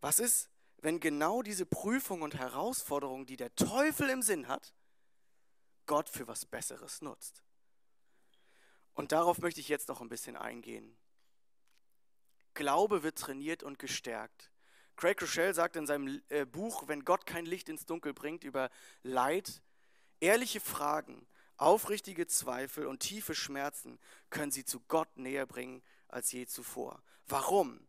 [0.00, 0.49] Was ist,
[0.82, 4.72] wenn genau diese Prüfung und Herausforderung, die der Teufel im Sinn hat,
[5.86, 7.42] Gott für was Besseres nutzt.
[8.94, 10.96] Und darauf möchte ich jetzt noch ein bisschen eingehen.
[12.54, 14.50] Glaube wird trainiert und gestärkt.
[14.96, 18.70] Craig Rochelle sagt in seinem äh, Buch, wenn Gott kein Licht ins Dunkel bringt, über
[19.02, 19.62] Leid,
[20.20, 26.46] ehrliche Fragen, aufrichtige Zweifel und tiefe Schmerzen können sie zu Gott näher bringen als je
[26.46, 27.02] zuvor.
[27.26, 27.86] Warum?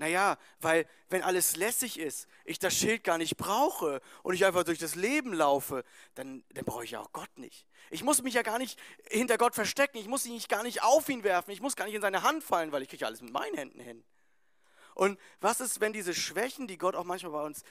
[0.00, 4.64] Naja, weil wenn alles lässig ist, ich das Schild gar nicht brauche und ich einfach
[4.64, 5.84] durch das Leben laufe,
[6.14, 7.66] dann, dann brauche ich ja auch Gott nicht.
[7.90, 11.06] Ich muss mich ja gar nicht hinter Gott verstecken, ich muss ihn gar nicht auf
[11.10, 13.30] ihn werfen, ich muss gar nicht in seine Hand fallen, weil ich kriege alles mit
[13.30, 14.02] meinen Händen hin.
[14.94, 17.62] Und was ist, wenn diese Schwächen, die Gott auch manchmal bei uns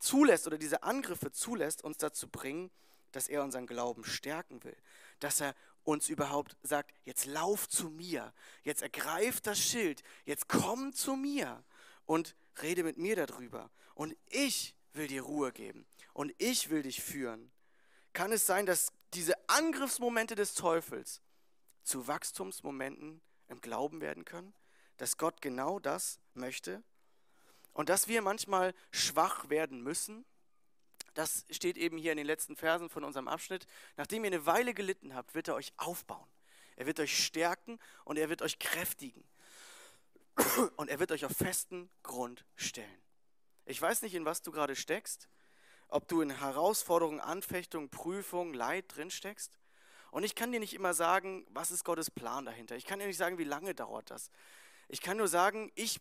[0.00, 2.70] zulässt oder diese Angriffe zulässt, uns dazu bringen,
[3.10, 4.76] dass er unseren Glauben stärken will,
[5.20, 10.92] dass er uns überhaupt sagt, jetzt lauf zu mir, jetzt ergreif das Schild, jetzt komm
[10.92, 11.64] zu mir
[12.06, 13.70] und rede mit mir darüber.
[13.94, 17.50] Und ich will dir Ruhe geben und ich will dich führen.
[18.12, 21.20] Kann es sein, dass diese Angriffsmomente des Teufels
[21.82, 24.54] zu Wachstumsmomenten im Glauben werden können?
[24.98, 26.82] Dass Gott genau das möchte?
[27.72, 30.24] Und dass wir manchmal schwach werden müssen?
[31.14, 33.66] Das steht eben hier in den letzten Versen von unserem Abschnitt.
[33.96, 36.26] Nachdem ihr eine Weile gelitten habt, wird er euch aufbauen.
[36.76, 39.24] Er wird euch stärken und er wird euch kräftigen.
[40.76, 43.02] Und er wird euch auf festen Grund stellen.
[43.66, 45.28] Ich weiß nicht, in was du gerade steckst,
[45.88, 49.58] ob du in Herausforderungen, Anfechtungen, Prüfungen, Leid drinsteckst.
[50.10, 52.76] Und ich kann dir nicht immer sagen, was ist Gottes Plan dahinter.
[52.76, 54.30] Ich kann dir nicht sagen, wie lange dauert das.
[54.88, 56.00] Ich kann nur sagen, ich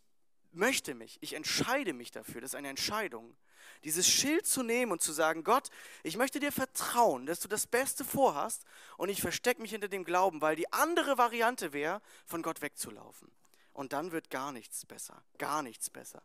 [0.51, 3.36] möchte mich, ich entscheide mich dafür, das ist eine Entscheidung,
[3.84, 5.70] dieses Schild zu nehmen und zu sagen, Gott,
[6.03, 8.64] ich möchte dir vertrauen, dass du das Beste vorhast
[8.97, 13.32] und ich verstecke mich hinter dem Glauben, weil die andere Variante wäre, von Gott wegzulaufen.
[13.74, 16.22] Und dann wird gar nichts besser, gar nichts besser.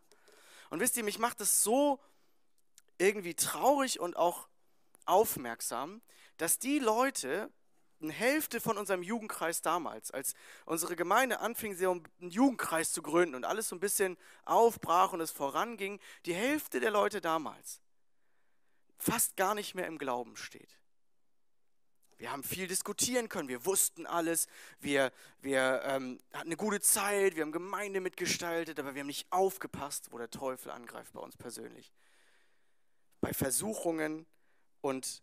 [0.69, 1.99] Und wisst ihr, mich macht es so
[2.97, 4.47] irgendwie traurig und auch
[5.05, 6.01] aufmerksam,
[6.37, 7.49] dass die Leute,
[8.01, 10.33] eine Hälfte von unserem Jugendkreis damals, als
[10.65, 15.21] unsere Gemeinde anfing, so einen Jugendkreis zu gründen und alles so ein bisschen aufbrach und
[15.21, 17.81] es voranging, die Hälfte der Leute damals
[18.97, 20.77] fast gar nicht mehr im Glauben steht.
[22.17, 24.47] Wir haben viel diskutieren können, wir wussten alles,
[24.79, 29.31] wir, wir ähm, hatten eine gute Zeit, wir haben Gemeinde mitgestaltet, aber wir haben nicht
[29.31, 31.93] aufgepasst, wo der Teufel angreift bei uns persönlich.
[33.21, 34.25] Bei Versuchungen
[34.81, 35.21] und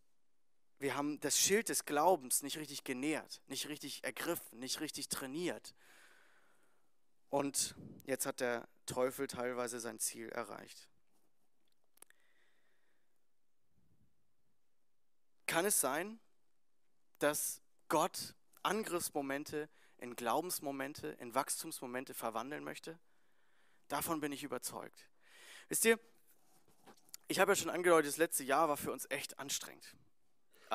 [0.78, 5.74] wir haben das Schild des Glaubens nicht richtig genährt, nicht richtig ergriffen, nicht richtig trainiert.
[7.30, 10.88] Und jetzt hat der Teufel teilweise sein Ziel erreicht.
[15.46, 16.20] Kann es sein,
[17.18, 19.68] dass Gott Angriffsmomente
[19.98, 22.98] in Glaubensmomente, in Wachstumsmomente verwandeln möchte?
[23.88, 25.08] Davon bin ich überzeugt.
[25.68, 25.98] Wisst ihr,
[27.28, 29.94] ich habe ja schon angedeutet, das letzte Jahr war für uns echt anstrengend.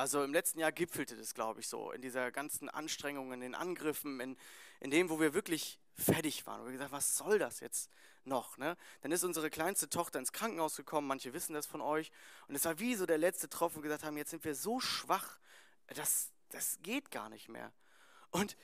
[0.00, 3.54] Also im letzten Jahr gipfelte das, glaube ich, so, in dieser ganzen Anstrengung, in den
[3.54, 4.38] Angriffen, in,
[4.80, 6.60] in dem, wo wir wirklich fertig waren.
[6.60, 7.90] Und wir gesagt, was soll das jetzt
[8.24, 8.56] noch?
[8.56, 8.78] Ne?
[9.02, 12.10] Dann ist unsere kleinste Tochter ins Krankenhaus gekommen, manche wissen das von euch.
[12.48, 14.54] Und es war wie so der letzte Tropfen, wo wir gesagt haben, jetzt sind wir
[14.54, 15.38] so schwach,
[15.88, 17.70] das, das geht gar nicht mehr.
[18.30, 18.56] Und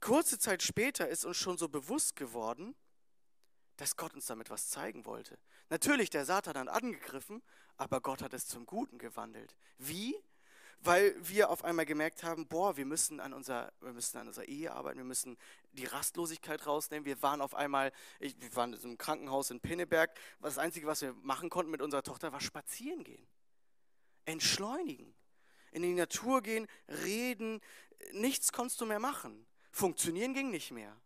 [0.00, 2.74] kurze Zeit später ist uns schon so bewusst geworden,
[3.78, 5.38] dass Gott uns damit was zeigen wollte.
[5.70, 7.42] Natürlich, der Satan hat angegriffen,
[7.80, 9.56] aber Gott hat es zum Guten gewandelt.
[9.78, 10.14] Wie?
[10.80, 14.46] Weil wir auf einmal gemerkt haben, boah, wir müssen an unserer, wir müssen an unserer
[14.48, 15.38] Ehe arbeiten, wir müssen
[15.72, 17.06] die Rastlosigkeit rausnehmen.
[17.06, 20.14] Wir waren auf einmal, ich, wir waren einem Krankenhaus in Pinneberg.
[20.40, 23.26] Das Einzige, was wir machen konnten mit unserer Tochter, war spazieren gehen.
[24.26, 25.14] Entschleunigen.
[25.72, 27.62] In die Natur gehen, reden.
[28.12, 29.46] Nichts konntest du mehr machen.
[29.70, 31.00] Funktionieren ging nicht mehr.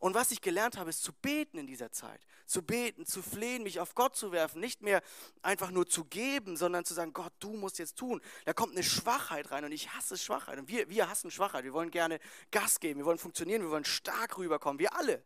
[0.00, 2.26] Und was ich gelernt habe, ist zu beten in dieser Zeit.
[2.46, 4.58] Zu beten, zu flehen, mich auf Gott zu werfen.
[4.58, 5.02] Nicht mehr
[5.42, 8.22] einfach nur zu geben, sondern zu sagen, Gott, du musst jetzt tun.
[8.46, 10.58] Da kommt eine Schwachheit rein und ich hasse Schwachheit.
[10.58, 11.64] Und wir, wir hassen Schwachheit.
[11.64, 12.18] Wir wollen gerne
[12.50, 14.78] Gas geben, wir wollen funktionieren, wir wollen stark rüberkommen.
[14.78, 15.22] Wir alle.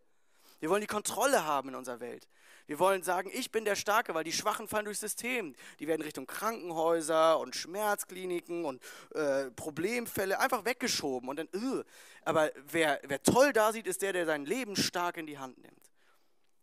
[0.59, 2.29] Wir wollen die Kontrolle haben in unserer Welt.
[2.67, 5.55] Wir wollen sagen, ich bin der Starke, weil die Schwachen fallen durchs System.
[5.81, 8.83] Die werden Richtung Krankenhäuser und Schmerzkliniken und
[9.15, 11.29] äh, Problemfälle einfach weggeschoben.
[11.29, 11.83] Und dann, uh.
[12.23, 15.59] aber wer, wer toll da sieht, ist der, der sein Leben stark in die Hand
[15.59, 15.93] nimmt.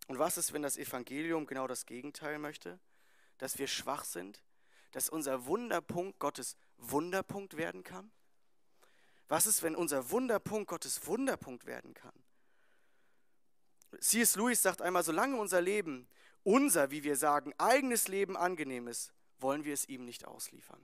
[0.08, 2.80] Und was ist, wenn das Evangelium genau das Gegenteil möchte?
[3.38, 4.44] Dass wir schwach sind?
[4.92, 8.12] Dass unser Wunderpunkt Gottes Wunderpunkt werden kann?
[9.28, 12.12] Was ist, wenn unser Wunderpunkt Gottes Wunderpunkt werden kann?
[14.00, 14.36] C.S.
[14.36, 16.08] Lewis sagt einmal, solange unser Leben,
[16.44, 20.82] unser, wie wir sagen, eigenes Leben angenehm ist, wollen wir es ihm nicht ausliefern.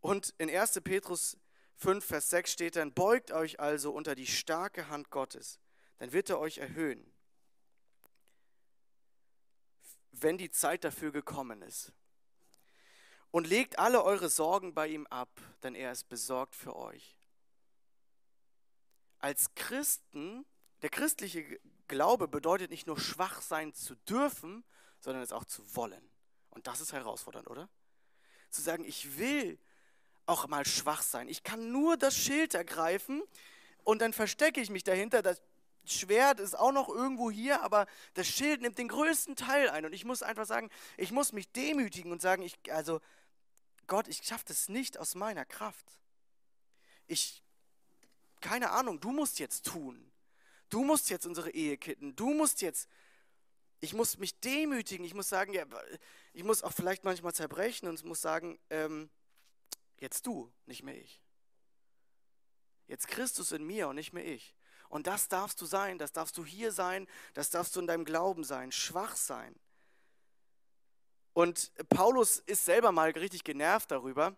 [0.00, 0.80] Und in 1.
[0.82, 1.36] Petrus
[1.76, 5.58] 5, Vers 6 steht dann, beugt euch also unter die starke Hand Gottes,
[5.98, 7.12] dann wird er euch erhöhen,
[10.12, 11.92] wenn die Zeit dafür gekommen ist.
[13.30, 15.28] Und legt alle eure Sorgen bei ihm ab,
[15.62, 17.18] denn er ist besorgt für euch.
[19.18, 20.46] Als Christen
[20.82, 24.64] der christliche Glaube bedeutet nicht nur schwach sein zu dürfen,
[25.00, 26.10] sondern es auch zu wollen.
[26.50, 27.68] Und das ist herausfordernd, oder?
[28.50, 29.58] Zu sagen, ich will
[30.26, 31.28] auch mal schwach sein.
[31.28, 33.22] Ich kann nur das Schild ergreifen
[33.84, 35.22] und dann verstecke ich mich dahinter.
[35.22, 35.40] Das
[35.84, 39.84] Schwert ist auch noch irgendwo hier, aber das Schild nimmt den größten Teil ein.
[39.84, 43.00] Und ich muss einfach sagen, ich muss mich demütigen und sagen, ich, also
[43.86, 45.86] Gott, ich schaffe das nicht aus meiner Kraft.
[47.06, 47.44] Ich,
[48.40, 50.10] keine Ahnung, du musst jetzt tun.
[50.68, 52.16] Du musst jetzt unsere Ehe kitten.
[52.16, 52.88] Du musst jetzt.
[53.80, 55.04] Ich muss mich demütigen.
[55.04, 55.64] Ich muss sagen, ja,
[56.32, 59.10] ich muss auch vielleicht manchmal zerbrechen und muss sagen, ähm,
[59.98, 61.22] jetzt du, nicht mehr ich.
[62.86, 64.54] Jetzt Christus in mir und nicht mehr ich.
[64.88, 68.04] Und das darfst du sein, das darfst du hier sein, das darfst du in deinem
[68.04, 69.54] Glauben sein, schwach sein.
[71.32, 74.36] Und Paulus ist selber mal richtig genervt darüber.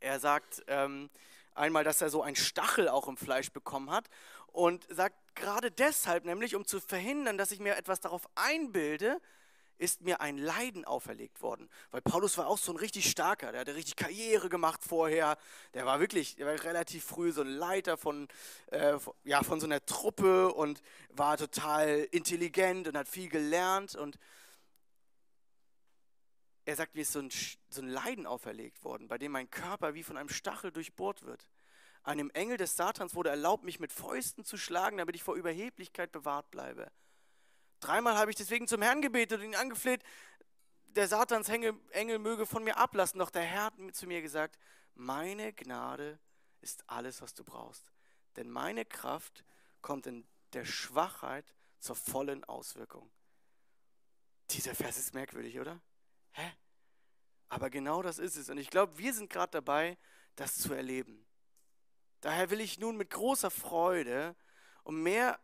[0.00, 1.08] Er sagt ähm,
[1.54, 4.10] einmal, dass er so einen Stachel auch im Fleisch bekommen hat
[4.48, 9.20] und sagt, gerade deshalb, nämlich um zu verhindern, dass ich mir etwas darauf einbilde,
[9.78, 11.68] ist mir ein Leiden auferlegt worden.
[11.90, 15.36] Weil Paulus war auch so ein richtig starker, der hatte richtig Karriere gemacht vorher.
[15.74, 18.28] Der war wirklich, der war relativ früh so ein Leiter von,
[18.68, 23.96] äh, ja, von so einer Truppe und war total intelligent und hat viel gelernt.
[23.96, 24.18] Und
[26.64, 27.30] er sagt, mir ist so ein,
[27.68, 31.48] so ein Leiden auferlegt worden, bei dem mein Körper wie von einem Stachel durchbohrt wird.
[32.02, 36.10] Einem Engel des Satans wurde erlaubt, mich mit Fäusten zu schlagen, damit ich vor Überheblichkeit
[36.10, 36.90] bewahrt bleibe.
[37.80, 40.02] Dreimal habe ich deswegen zum Herrn gebetet und ihn angefleht,
[40.84, 43.18] der Satans Engel möge von mir ablassen.
[43.18, 44.58] Doch der Herr hat zu mir gesagt,
[44.94, 46.18] meine Gnade
[46.60, 47.92] ist alles, was du brauchst.
[48.36, 49.44] Denn meine Kraft
[49.80, 53.10] kommt in der Schwachheit zur vollen Auswirkung.
[54.50, 55.80] Dieser Vers ist merkwürdig, oder?
[56.32, 56.52] Hä?
[57.48, 58.48] Aber genau das ist es.
[58.48, 59.98] Und ich glaube, wir sind gerade dabei,
[60.36, 61.26] das zu erleben.
[62.22, 64.34] Daher will ich nun mit großer Freude
[64.84, 65.38] und mehr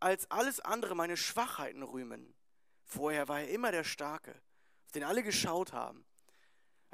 [0.00, 2.34] als alles andere meine Schwachheiten rühmen.
[2.84, 4.32] Vorher war er immer der Starke,
[4.84, 6.04] auf den alle geschaut haben.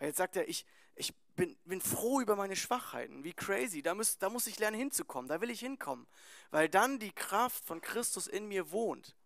[0.01, 3.25] Jetzt sagt er, ich, ich bin, bin froh über meine Schwachheiten.
[3.25, 3.83] Wie crazy.
[3.83, 5.29] Da muss, da muss ich lernen hinzukommen.
[5.29, 6.07] Da will ich hinkommen.
[6.51, 9.17] Weil dann die Kraft von Christus in mir wohnt.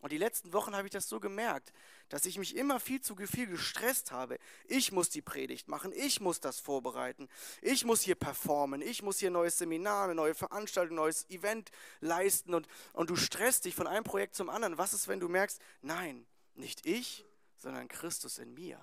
[0.00, 1.72] Und die letzten Wochen habe ich das so gemerkt,
[2.08, 4.38] dass ich mich immer viel zu viel gestresst habe.
[4.66, 7.28] Ich muss die Predigt machen, ich muss das vorbereiten,
[7.60, 11.28] ich muss hier performen, ich muss hier ein neues Seminar, eine neue Veranstaltung, ein neues
[11.28, 11.70] Event
[12.00, 14.78] leisten und, und du stresst dich von einem Projekt zum anderen.
[14.78, 17.26] Was ist, wenn du merkst, nein, nicht ich,
[17.56, 18.80] sondern Christus in mir?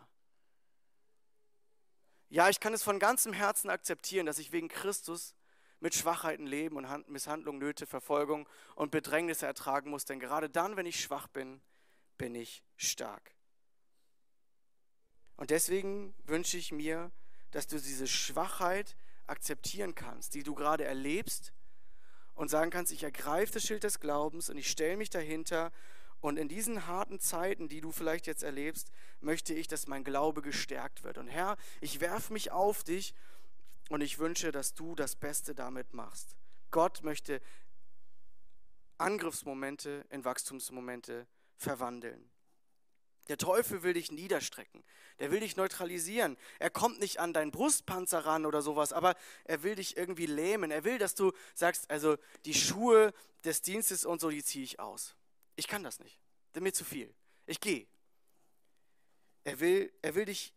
[2.29, 5.33] Ja, ich kann es von ganzem Herzen akzeptieren, dass ich wegen Christus
[5.79, 10.05] mit Schwachheiten leben und Misshandlung, Nöte, Verfolgung und Bedrängnisse ertragen muss.
[10.05, 11.61] Denn gerade dann, wenn ich schwach bin,
[12.17, 13.35] bin ich stark.
[15.35, 17.11] Und deswegen wünsche ich mir,
[17.51, 18.95] dass du diese Schwachheit
[19.27, 21.53] akzeptieren kannst, die du gerade erlebst
[22.33, 25.71] und sagen kannst, ich ergreife das Schild des Glaubens und ich stelle mich dahinter
[26.19, 30.41] und in diesen harten Zeiten, die du vielleicht jetzt erlebst, möchte ich, dass mein Glaube
[30.41, 31.17] gestärkt wird.
[31.17, 33.13] Und Herr, ich werfe mich auf dich
[33.89, 36.35] und ich wünsche, dass du das Beste damit machst.
[36.71, 37.41] Gott möchte
[38.97, 42.29] Angriffsmomente in Wachstumsmomente verwandeln.
[43.27, 44.83] Der Teufel will dich niederstrecken.
[45.19, 46.37] Der will dich neutralisieren.
[46.59, 50.71] Er kommt nicht an deinen Brustpanzer ran oder sowas, aber er will dich irgendwie lähmen.
[50.71, 53.13] Er will, dass du sagst, also die Schuhe
[53.43, 55.15] des Dienstes und so, die ziehe ich aus.
[55.55, 56.21] Ich kann das nicht.
[56.53, 57.13] Das ist mir zu viel.
[57.45, 57.87] Ich gehe.
[59.43, 60.53] Er will, er will dich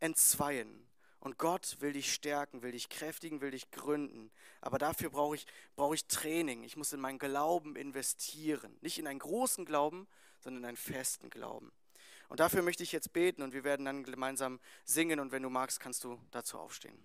[0.00, 0.85] entzweien.
[1.26, 4.30] Und Gott will dich stärken, will dich kräftigen, will dich gründen.
[4.60, 6.62] Aber dafür brauche ich, brauche ich Training.
[6.62, 8.78] Ich muss in meinen Glauben investieren.
[8.80, 10.06] Nicht in einen großen Glauben,
[10.38, 11.72] sondern in einen festen Glauben.
[12.28, 15.18] Und dafür möchte ich jetzt beten und wir werden dann gemeinsam singen.
[15.18, 16.96] Und wenn du magst, kannst du dazu aufstehen.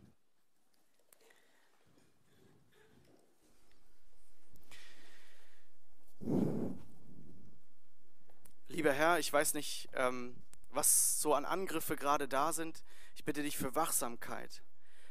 [8.67, 10.35] Lieber Herr, ich weiß nicht, ähm,
[10.73, 12.83] was so an Angriffe gerade da sind.
[13.15, 14.63] Ich bitte dich für Wachsamkeit,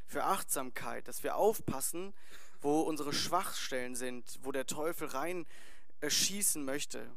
[0.05, 2.13] für Achtsamkeit, dass wir aufpassen,
[2.61, 5.45] wo unsere Schwachstellen sind, wo der Teufel rein
[5.99, 7.11] äh, schießen möchte.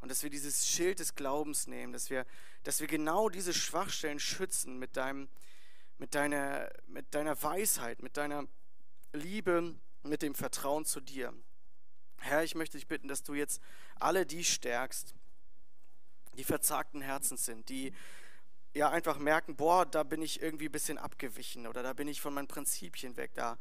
[0.00, 2.26] Und dass wir dieses Schild des Glaubens nehmen, dass wir,
[2.64, 5.28] dass wir genau diese Schwachstellen schützen mit, deinem,
[5.98, 8.48] mit, deiner, mit deiner Weisheit, mit deiner
[9.12, 11.32] Liebe, mit dem Vertrauen zu dir.
[12.18, 13.62] Herr, ich möchte dich bitten, dass du jetzt
[14.00, 15.14] alle die stärkst,
[16.34, 17.92] die verzagten Herzens sind, die
[18.74, 22.20] ja einfach merken, boah, da bin ich irgendwie ein bisschen abgewichen oder da bin ich
[22.20, 23.58] von meinen Prinzipien weg, da,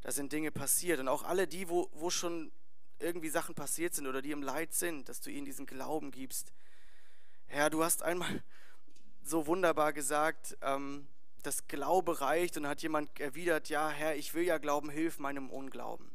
[0.00, 1.00] da sind Dinge passiert.
[1.00, 2.50] Und auch alle die, wo, wo schon
[2.98, 6.52] irgendwie Sachen passiert sind oder die im Leid sind, dass du ihnen diesen Glauben gibst.
[7.46, 8.42] Herr, du hast einmal
[9.22, 11.06] so wunderbar gesagt, ähm,
[11.44, 15.50] dass Glaube reicht und hat jemand erwidert, ja Herr, ich will ja glauben, hilf meinem
[15.50, 16.10] Unglauben.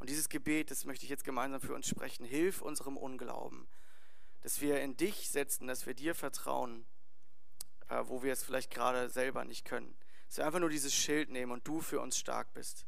[0.00, 3.68] Und dieses Gebet, das möchte ich jetzt gemeinsam für uns sprechen, hilf unserem Unglauben
[4.40, 6.86] dass wir in dich setzen, dass wir dir vertrauen,
[7.88, 9.96] äh, wo wir es vielleicht gerade selber nicht können.
[10.26, 12.86] Dass wir einfach nur dieses Schild nehmen und du für uns stark bist.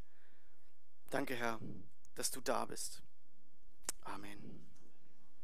[1.10, 1.58] Danke, Herr,
[2.14, 3.02] dass du da bist.
[4.02, 4.59] Amen.